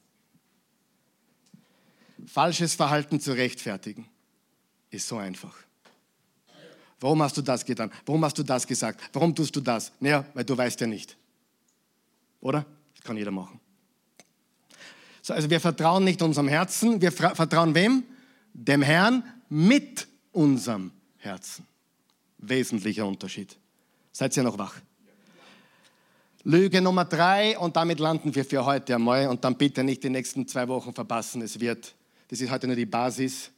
[2.26, 4.08] Falsches Verhalten zu rechtfertigen
[4.90, 5.56] ist so einfach.
[7.00, 7.92] Warum hast du das getan?
[8.06, 9.02] Warum hast du das gesagt?
[9.14, 9.92] Warum tust du das?
[10.00, 11.16] Naja, weil du weißt ja nicht.
[12.42, 12.66] Oder?
[12.96, 13.60] Das kann jeder machen.
[15.22, 18.04] So, also wir vertrauen nicht unserem Herzen, wir vertrauen wem?
[18.54, 21.66] Dem Herrn mit unserem Herzen.
[22.38, 23.58] Wesentlicher Unterschied.
[24.12, 24.76] Seid ihr noch wach?
[26.44, 30.10] Lüge Nummer drei und damit landen wir für heute einmal und dann bitte nicht die
[30.10, 31.42] nächsten zwei Wochen verpassen.
[31.42, 31.96] Es wird
[32.30, 33.52] das ist heute nur die Basis.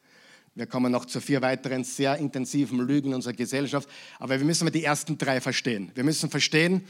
[0.55, 3.87] Wir kommen noch zu vier weiteren sehr intensiven Lügen unserer Gesellschaft.
[4.19, 5.91] Aber wir müssen mal die ersten drei verstehen.
[5.93, 6.83] Wir müssen verstehen,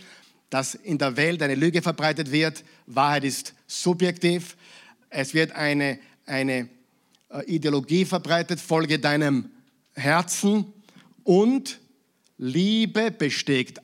[0.50, 2.64] dass in der Welt eine Lüge verbreitet wird.
[2.86, 4.58] Wahrheit ist subjektiv.
[5.10, 6.70] Es wird eine, eine
[7.30, 8.60] äh, Ideologie verbreitet.
[8.60, 9.50] Folge deinem
[9.94, 10.66] Herzen.
[11.24, 11.80] Und
[12.38, 13.80] Liebe bestätigt,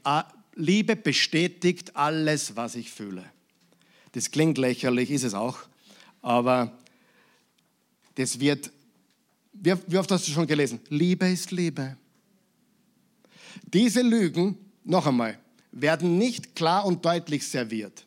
[0.56, 3.24] Liebe bestätigt alles, was ich fühle.
[4.14, 5.60] Das klingt lächerlich, ist es auch.
[6.24, 6.78] Aber
[8.18, 8.72] das wird,
[9.53, 10.80] wie, oft hast du schon gelesen?
[10.89, 11.97] Liebe ist Liebe.
[13.61, 15.38] Diese Lügen, noch einmal,
[15.72, 18.05] werden nicht klar und deutlich serviert.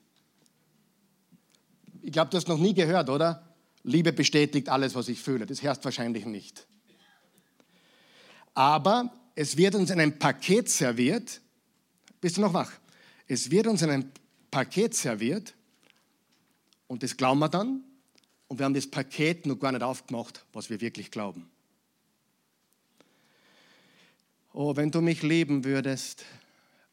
[2.02, 3.54] Ich glaube, du hast noch nie gehört, oder?
[3.84, 5.46] Liebe bestätigt alles, was ich fühle.
[5.46, 6.66] Das hörst wahrscheinlich nicht.
[8.52, 11.40] Aber es wird uns in einem Paket serviert.
[12.20, 12.72] Bist du noch wach?
[13.28, 14.10] Es wird uns in einem
[14.50, 15.54] Paket serviert
[16.88, 17.84] und das glauben wir dann.
[18.50, 21.48] Und wir haben das Paket noch gar nicht aufgemacht, was wir wirklich glauben.
[24.52, 26.24] Oh, wenn du mich lieben würdest,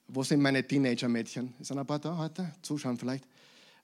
[0.08, 1.56] wo sind meine Teenager-Mädchen?
[1.60, 2.54] Sind ein paar da heute?
[2.62, 3.28] Zuschauen vielleicht.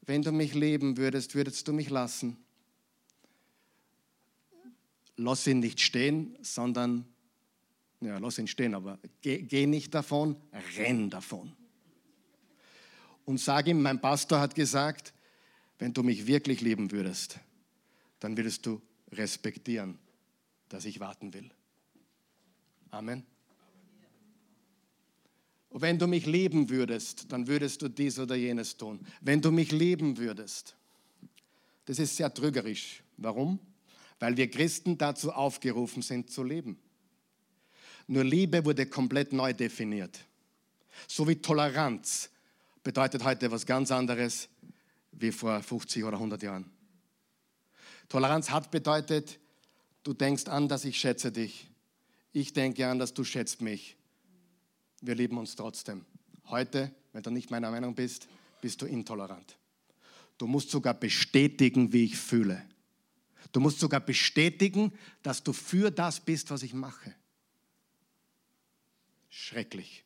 [0.03, 2.37] Wenn du mich lieben würdest, würdest du mich lassen.
[5.17, 7.07] Lass ihn nicht stehen, sondern,
[8.01, 10.35] ja, lass ihn stehen, aber geh, geh nicht davon,
[10.77, 11.51] renn davon.
[13.25, 15.11] Und sag ihm, mein Pastor hat gesagt,
[15.79, 17.39] wenn du mich wirklich lieben würdest,
[18.23, 19.99] dann würdest du respektieren,
[20.69, 21.51] dass ich warten will.
[22.89, 23.25] Amen.
[25.67, 29.05] Und wenn du mich lieben würdest, dann würdest du dies oder jenes tun.
[29.19, 30.73] Wenn du mich lieben würdest.
[31.83, 33.03] Das ist sehr trügerisch.
[33.17, 33.59] Warum?
[34.19, 36.79] Weil wir Christen dazu aufgerufen sind zu leben.
[38.07, 40.17] Nur Liebe wurde komplett neu definiert.
[41.09, 42.29] So wie Toleranz
[42.85, 44.47] bedeutet heute was ganz anderes
[45.11, 46.72] wie vor 50 oder 100 Jahren.
[48.13, 49.39] Toleranz hat bedeutet,
[50.03, 51.67] du denkst an, dass ich schätze dich.
[52.31, 53.97] Ich denke an, dass du schätzt mich
[55.03, 56.05] wir lieben uns trotzdem.
[56.47, 58.27] Heute, wenn du nicht meiner Meinung bist,
[58.61, 59.57] bist du intolerant.
[60.37, 62.63] Du musst sogar bestätigen, wie ich fühle.
[63.51, 67.13] Du musst sogar bestätigen, dass du für das bist, was ich mache.
[69.29, 70.05] Schrecklich.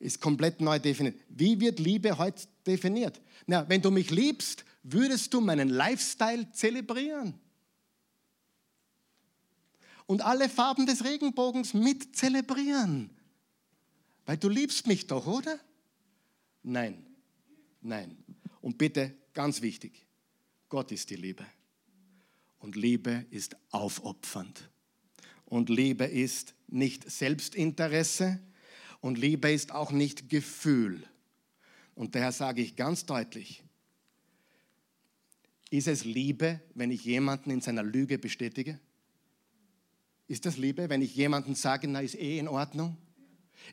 [0.00, 1.16] Ist komplett neu definiert.
[1.28, 3.20] Wie wird Liebe heute definiert?
[3.46, 7.34] Na, wenn du mich liebst, würdest du meinen Lifestyle zelebrieren.
[10.06, 13.10] Und alle Farben des Regenbogens mit zelebrieren.
[14.24, 15.58] Weil du liebst mich doch, oder?
[16.62, 17.06] Nein,
[17.80, 18.16] nein.
[18.60, 20.06] Und bitte, ganz wichtig,
[20.68, 21.46] Gott ist die Liebe.
[22.58, 24.70] Und Liebe ist aufopfernd.
[25.44, 28.40] Und Liebe ist nicht Selbstinteresse
[29.00, 31.02] und Liebe ist auch nicht Gefühl.
[31.94, 33.62] Und daher sage ich ganz deutlich,
[35.70, 38.78] ist es Liebe, wenn ich jemanden in seiner Lüge bestätige?
[40.26, 42.96] Ist das Liebe, wenn ich jemanden sage, na ist eh in Ordnung?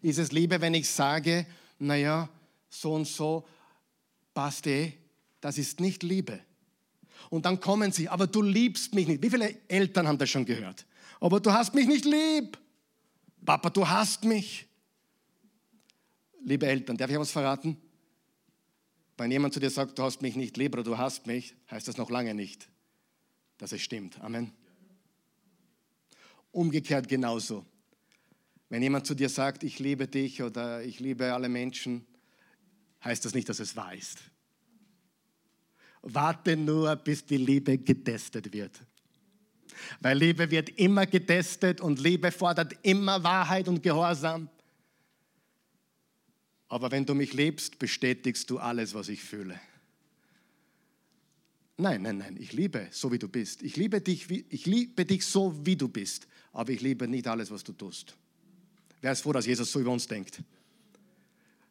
[0.01, 1.45] Ist es Liebe, wenn ich sage,
[1.79, 2.29] naja,
[2.69, 3.47] so und so
[4.33, 4.93] passt eh?
[5.41, 6.39] Das ist nicht Liebe.
[7.29, 9.21] Und dann kommen sie, aber du liebst mich nicht.
[9.21, 10.85] Wie viele Eltern haben das schon gehört?
[11.19, 12.57] Aber du hast mich nicht lieb.
[13.43, 14.67] Papa, du hast mich.
[16.43, 17.77] Liebe Eltern, darf ich was verraten?
[19.18, 21.88] Wenn jemand zu dir sagt, du hast mich nicht lieb oder du hast mich, heißt
[21.88, 22.70] das noch lange nicht,
[23.57, 24.20] dass es stimmt.
[24.22, 24.51] Amen.
[26.51, 27.66] Umgekehrt genauso.
[28.70, 32.05] Wenn jemand zu dir sagt, ich liebe dich oder ich liebe alle Menschen,
[33.03, 34.20] heißt das nicht, dass es wahr ist.
[36.01, 38.80] Warte nur, bis die Liebe getestet wird.
[39.99, 44.49] Weil Liebe wird immer getestet und Liebe fordert immer Wahrheit und Gehorsam.
[46.76, 49.57] Aber wenn du mich liebst, bestätigst du alles, was ich fühle.
[51.78, 53.63] Nein, nein, nein, ich liebe so, wie du bist.
[53.63, 56.28] Ich liebe dich, ich liebe dich so, wie du bist.
[56.51, 58.13] Aber ich liebe nicht alles, was du tust.
[58.99, 60.41] Wer ist froh, dass Jesus so über uns denkt?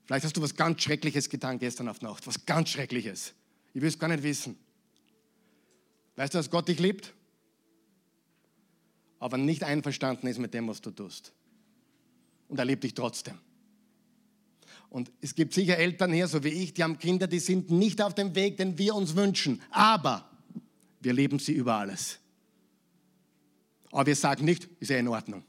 [0.06, 2.26] Vielleicht hast du was ganz Schreckliches getan gestern auf Nacht.
[2.26, 3.34] Was ganz Schreckliches.
[3.74, 4.56] Ich will es gar nicht wissen.
[6.16, 7.12] Weißt du, dass Gott dich liebt?
[9.18, 11.34] Aber nicht einverstanden ist mit dem, was du tust.
[12.48, 13.38] Und er liebt dich trotzdem.
[14.94, 18.00] Und es gibt sicher Eltern hier, so wie ich, die haben Kinder, die sind nicht
[18.00, 19.60] auf dem Weg, den wir uns wünschen.
[19.70, 20.30] Aber
[21.00, 22.20] wir lieben sie über alles.
[23.90, 25.42] Aber wir sagen nicht, ist ja in Ordnung.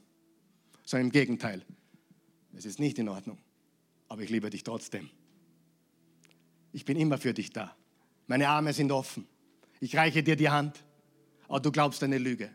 [0.84, 1.64] Sondern im Gegenteil.
[2.56, 3.38] Es ist nicht in Ordnung,
[4.08, 5.10] aber ich liebe dich trotzdem.
[6.72, 7.76] Ich bin immer für dich da.
[8.26, 9.28] Meine Arme sind offen.
[9.78, 10.82] Ich reiche dir die Hand,
[11.46, 12.50] aber du glaubst eine Lüge.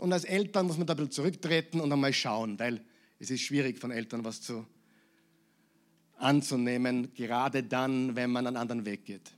[0.00, 2.84] Und als Eltern muss man da ein bisschen zurücktreten und einmal schauen, weil
[3.20, 4.66] es ist schwierig von Eltern was zu
[6.16, 9.32] anzunehmen, gerade dann, wenn man einen anderen Weg geht.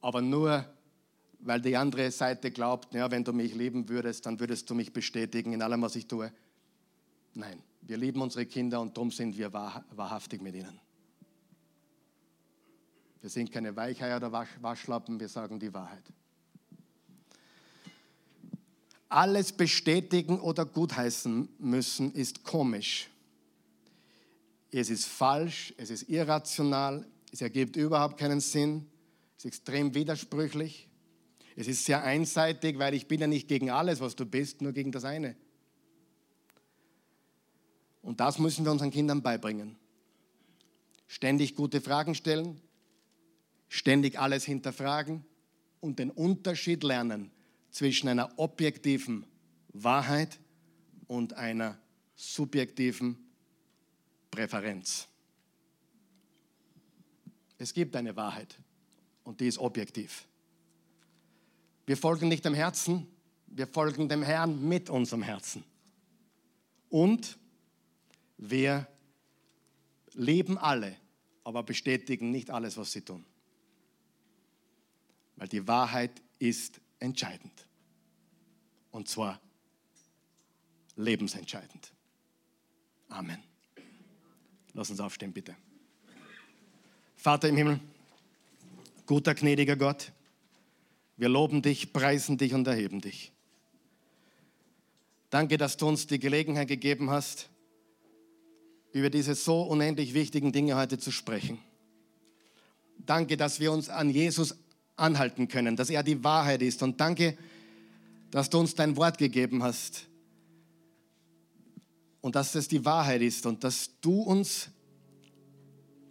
[0.00, 0.64] Aber nur,
[1.40, 4.92] weil die andere Seite glaubt, ja, wenn du mich lieben würdest, dann würdest du mich
[4.92, 6.32] bestätigen in allem, was ich tue.
[7.34, 10.80] Nein, wir lieben unsere Kinder und darum sind wir wahrhaftig mit ihnen.
[13.20, 14.30] Wir sind keine Weicheier oder
[14.60, 16.04] Waschlappen, wir sagen die Wahrheit.
[19.08, 23.08] Alles bestätigen oder gutheißen müssen ist komisch.
[24.70, 28.86] Es ist falsch, es ist irrational, es ergibt überhaupt keinen Sinn,
[29.36, 30.88] es ist extrem widersprüchlich.
[31.56, 34.72] Es ist sehr einseitig, weil ich bin ja nicht gegen alles, was du bist, nur
[34.72, 35.36] gegen das eine.
[38.02, 39.76] Und das müssen wir unseren Kindern beibringen.
[41.06, 42.60] Ständig gute Fragen stellen,
[43.68, 45.24] ständig alles hinterfragen
[45.80, 47.30] und den Unterschied lernen
[47.70, 49.26] zwischen einer objektiven
[49.72, 50.38] Wahrheit
[51.06, 51.78] und einer
[52.14, 53.25] subjektiven
[54.36, 55.08] Präferenz.
[57.56, 58.54] Es gibt eine Wahrheit
[59.24, 60.28] und die ist objektiv.
[61.86, 63.08] Wir folgen nicht dem Herzen,
[63.46, 65.64] wir folgen dem Herrn mit unserem Herzen.
[66.90, 67.38] Und
[68.36, 68.86] wir
[70.12, 70.94] leben alle,
[71.42, 73.24] aber bestätigen nicht alles, was sie tun.
[75.36, 77.66] Weil die Wahrheit ist entscheidend.
[78.90, 79.40] Und zwar
[80.96, 81.90] lebensentscheidend.
[83.08, 83.55] Amen.
[84.76, 85.56] Lass uns aufstehen, bitte.
[87.16, 87.80] Vater im Himmel,
[89.06, 90.12] guter, gnädiger Gott,
[91.16, 93.32] wir loben dich, preisen dich und erheben dich.
[95.30, 97.48] Danke, dass du uns die Gelegenheit gegeben hast,
[98.92, 101.58] über diese so unendlich wichtigen Dinge heute zu sprechen.
[102.98, 104.56] Danke, dass wir uns an Jesus
[104.96, 106.82] anhalten können, dass er die Wahrheit ist.
[106.82, 107.38] Und danke,
[108.30, 110.05] dass du uns dein Wort gegeben hast
[112.26, 114.68] und dass es die Wahrheit ist und dass du uns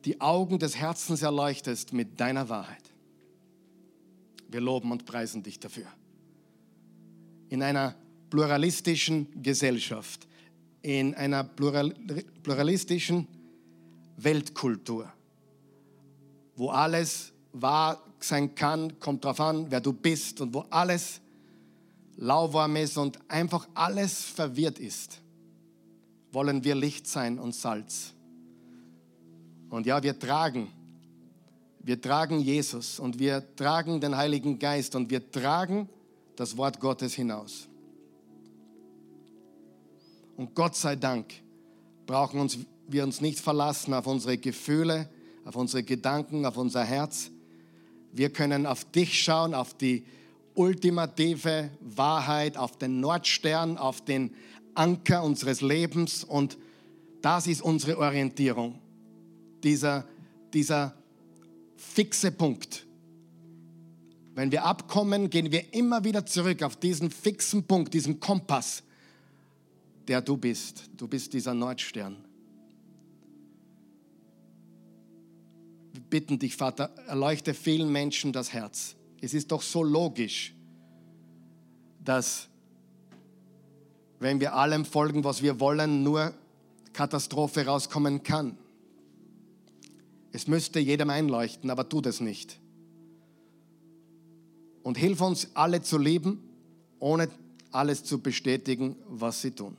[0.05, 2.83] die Augen des Herzens erleuchtest mit deiner Wahrheit.
[4.47, 5.87] Wir loben und preisen dich dafür.
[7.49, 7.95] In einer
[8.29, 10.25] pluralistischen Gesellschaft,
[10.81, 11.93] in einer plural,
[12.43, 13.27] pluralistischen
[14.15, 15.11] Weltkultur,
[16.55, 21.19] wo alles wahr sein kann, kommt darauf an, wer du bist und wo alles
[22.15, 25.19] lauwarm ist und einfach alles verwirrt ist,
[26.35, 28.13] wollen wir Licht sein und Salz.
[29.69, 30.67] Und ja, wir tragen,
[31.79, 35.89] wir tragen Jesus und wir tragen den Heiligen Geist und wir tragen
[36.35, 37.67] das Wort Gottes hinaus.
[40.35, 41.33] Und Gott sei Dank
[42.05, 45.09] brauchen uns, wir uns nicht verlassen auf unsere Gefühle,
[45.45, 47.31] auf unsere Gedanken, auf unser Herz.
[48.11, 50.05] Wir können auf dich schauen, auf die
[50.53, 54.35] ultimative Wahrheit, auf den Nordstern, auf den
[54.75, 56.57] Anker unseres Lebens und
[57.21, 58.79] das ist unsere Orientierung.
[59.63, 60.05] Dieser,
[60.53, 60.95] dieser
[61.75, 62.85] fixe Punkt.
[64.35, 68.83] Wenn wir abkommen, gehen wir immer wieder zurück auf diesen fixen Punkt, diesen Kompass,
[70.07, 70.89] der du bist.
[70.97, 72.17] Du bist dieser Nordstern.
[75.93, 78.95] Wir bitten dich, Vater, erleuchte vielen Menschen das Herz.
[79.21, 80.53] Es ist doch so logisch,
[82.03, 82.49] dass
[84.25, 86.33] wenn wir allem folgen, was wir wollen, nur
[86.93, 88.57] Katastrophe rauskommen kann.
[90.31, 92.59] Es müsste jedem einleuchten, aber tut es nicht.
[94.81, 96.41] Und hilf uns alle zu lieben,
[96.97, 97.29] ohne
[97.71, 99.77] alles zu bestätigen, was sie tun.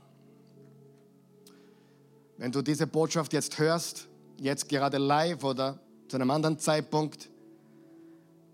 [2.37, 4.07] Wenn du diese Botschaft jetzt hörst,
[4.41, 7.29] jetzt gerade live oder zu einem anderen Zeitpunkt,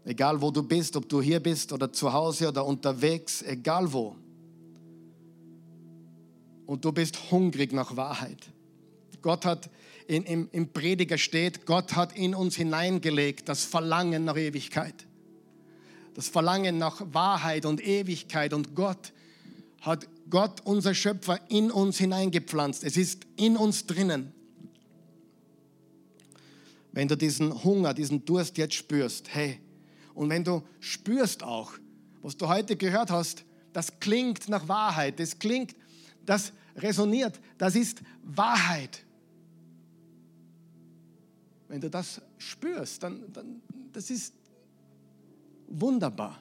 [0.07, 4.17] egal wo du bist, ob du hier bist oder zu Hause oder unterwegs, egal wo,
[6.67, 8.39] und du bist hungrig nach Wahrheit.
[9.21, 9.71] Gott hat
[10.07, 15.07] in, im, im Prediger steht, Gott hat in uns hineingelegt das Verlangen nach Ewigkeit.
[16.15, 19.13] Das Verlangen nach Wahrheit und Ewigkeit und Gott
[19.81, 22.85] hat Gott, unser Schöpfer, in uns hineingepflanzt.
[22.85, 24.33] Es ist in uns drinnen.
[26.93, 29.59] Wenn du diesen Hunger, diesen Durst jetzt spürst, hey,
[30.15, 31.73] und wenn du spürst auch,
[32.23, 35.75] was du heute gehört hast, das klingt nach Wahrheit, das klingt,
[36.25, 39.05] das resoniert, das ist Wahrheit.
[41.69, 43.63] Wenn du das spürst, dann, dann
[43.93, 44.35] das ist
[45.69, 46.41] wunderbar.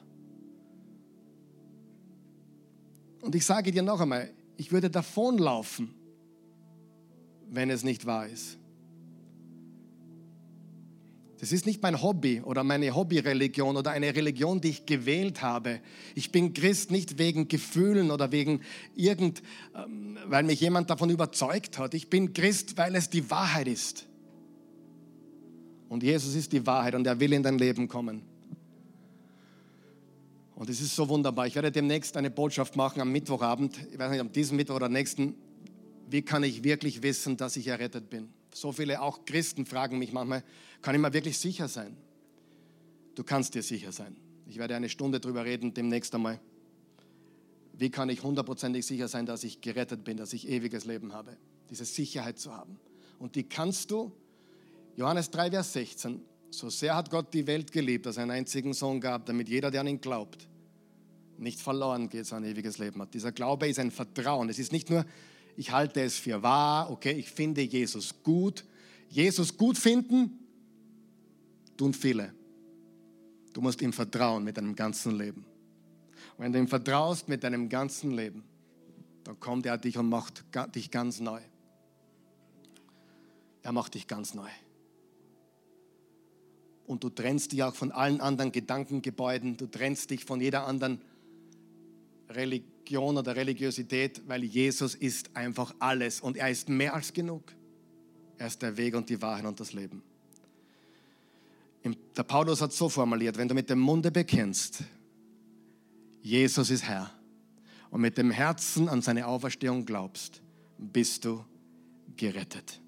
[3.20, 5.94] Und ich sage dir noch einmal, ich würde davonlaufen,
[7.50, 8.58] wenn es nicht wahr ist.
[11.42, 15.80] Das ist nicht mein Hobby oder meine Hobbyreligion oder eine Religion, die ich gewählt habe.
[16.14, 18.60] Ich bin Christ nicht wegen Gefühlen oder wegen
[18.94, 19.42] irgend,
[19.74, 21.94] ähm, weil mich jemand davon überzeugt hat.
[21.94, 24.06] Ich bin Christ, weil es die Wahrheit ist.
[25.88, 28.22] Und Jesus ist die Wahrheit und er will in dein Leben kommen.
[30.54, 31.48] Und es ist so wunderbar.
[31.48, 33.84] Ich werde demnächst eine Botschaft machen am Mittwochabend.
[33.90, 35.34] Ich weiß nicht, am diesem Mittwoch oder nächsten.
[36.08, 38.28] Wie kann ich wirklich wissen, dass ich errettet bin?
[38.52, 40.44] So viele auch Christen fragen mich manchmal,
[40.82, 41.96] kann ich mir wirklich sicher sein?
[43.14, 44.16] Du kannst dir sicher sein.
[44.46, 46.40] Ich werde eine Stunde darüber reden, demnächst einmal.
[47.72, 51.36] Wie kann ich hundertprozentig sicher sein, dass ich gerettet bin, dass ich ewiges Leben habe?
[51.70, 52.78] Diese Sicherheit zu haben.
[53.18, 54.12] Und die kannst du,
[54.96, 58.74] Johannes 3, Vers 16, so sehr hat Gott die Welt geliebt, dass er einen einzigen
[58.74, 60.48] Sohn gab, damit jeder, der an ihn glaubt,
[61.38, 63.14] nicht verloren geht, sondern ewiges Leben hat.
[63.14, 64.48] Dieser Glaube ist ein Vertrauen.
[64.50, 65.06] Es ist nicht nur
[65.56, 68.64] ich halte es für wahr, okay, ich finde Jesus gut.
[69.08, 70.38] Jesus gut finden,
[71.76, 72.32] tun viele.
[73.52, 75.44] Du musst ihm vertrauen mit deinem ganzen Leben.
[76.38, 78.42] Wenn du ihm vertraust mit deinem ganzen Leben,
[79.24, 80.44] dann kommt er dich und macht
[80.74, 81.40] dich ganz neu.
[83.62, 84.48] Er macht dich ganz neu.
[86.86, 91.00] Und du trennst dich auch von allen anderen Gedankengebäuden, du trennst dich von jeder anderen
[92.92, 97.42] Religion oder Religiosität, weil Jesus ist einfach alles und er ist mehr als genug.
[98.36, 100.02] Er ist der Weg und die Wahrheit und das Leben.
[102.14, 104.84] Der Paulus hat so formuliert, wenn du mit dem Munde bekennst,
[106.20, 107.10] Jesus ist Herr,
[107.90, 110.42] und mit dem Herzen an seine Auferstehung glaubst,
[110.78, 111.44] bist du
[112.16, 112.80] gerettet.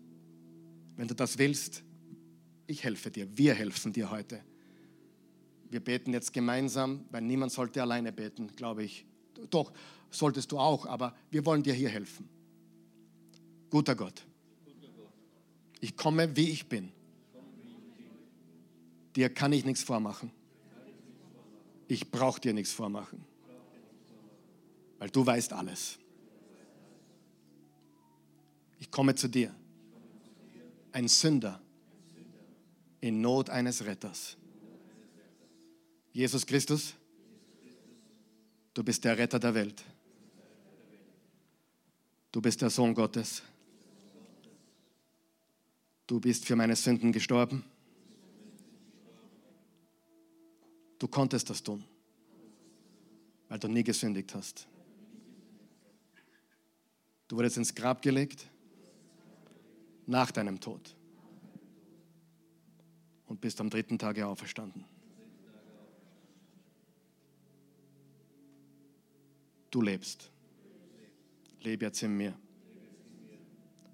[0.96, 1.82] Wenn du das willst,
[2.66, 4.40] ich helfe dir, wir helfen dir heute.
[5.70, 9.06] Wir beten jetzt gemeinsam, weil niemand sollte alleine beten, glaube ich.
[9.50, 9.72] Doch,
[10.10, 12.28] solltest du auch, aber wir wollen dir hier helfen.
[13.70, 14.24] Guter Gott,
[15.80, 16.92] ich komme, wie ich bin.
[19.16, 20.30] Dir kann ich nichts vormachen.
[21.86, 23.24] Ich brauche dir nichts vormachen,
[24.98, 25.98] weil du weißt alles.
[28.78, 29.54] Ich komme zu dir,
[30.92, 31.60] ein Sünder
[33.00, 34.36] in Not eines Retters.
[36.12, 36.94] Jesus Christus,
[38.74, 39.84] du bist der Retter der Welt.
[42.32, 43.42] Du bist der Sohn Gottes.
[46.06, 47.64] Du bist für meine Sünden gestorben.
[50.98, 51.84] Du konntest das tun,
[53.48, 54.66] weil du nie gesündigt hast.
[57.28, 58.48] Du wurdest ins Grab gelegt
[60.06, 60.94] nach deinem Tod
[63.26, 64.84] und bist am dritten Tage auferstanden.
[69.74, 70.30] Du lebst.
[71.62, 72.32] Lebe jetzt in mir.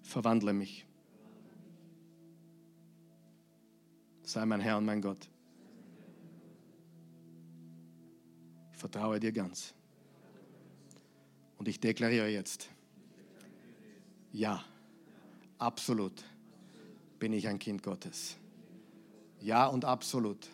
[0.02, 0.84] Verwandle mich.
[4.22, 5.26] Sei mein Herr und mein Gott.
[8.72, 9.72] Ich vertraue dir ganz.
[11.56, 12.68] Und ich deklariere jetzt,
[14.32, 14.62] ja,
[15.56, 16.22] absolut
[17.18, 18.36] bin ich ein Kind Gottes.
[19.40, 20.46] Ja und absolut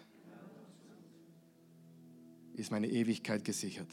[2.55, 3.91] ist meine Ewigkeit gesichert.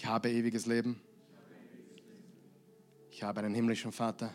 [0.00, 0.98] Ich habe ewiges Leben.
[3.10, 4.34] Ich habe einen himmlischen Vater.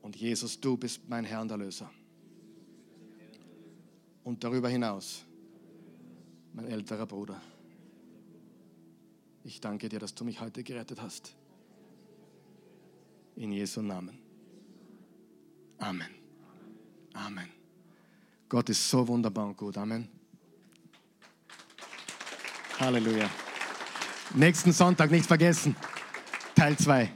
[0.00, 1.90] Und Jesus, du bist mein Herr und Erlöser.
[4.24, 5.22] Und darüber hinaus,
[6.54, 7.42] mein älterer Bruder.
[9.44, 11.36] Ich danke dir, dass du mich heute gerettet hast.
[13.36, 14.18] In Jesu Namen.
[15.76, 16.14] Amen.
[17.12, 17.50] Amen.
[18.48, 19.76] Gott ist so wunderbar und gut.
[19.76, 20.21] Amen.
[22.84, 23.28] Halleluja.
[24.34, 25.76] Nächsten Sonntag nicht vergessen.
[26.54, 27.10] Teil 2.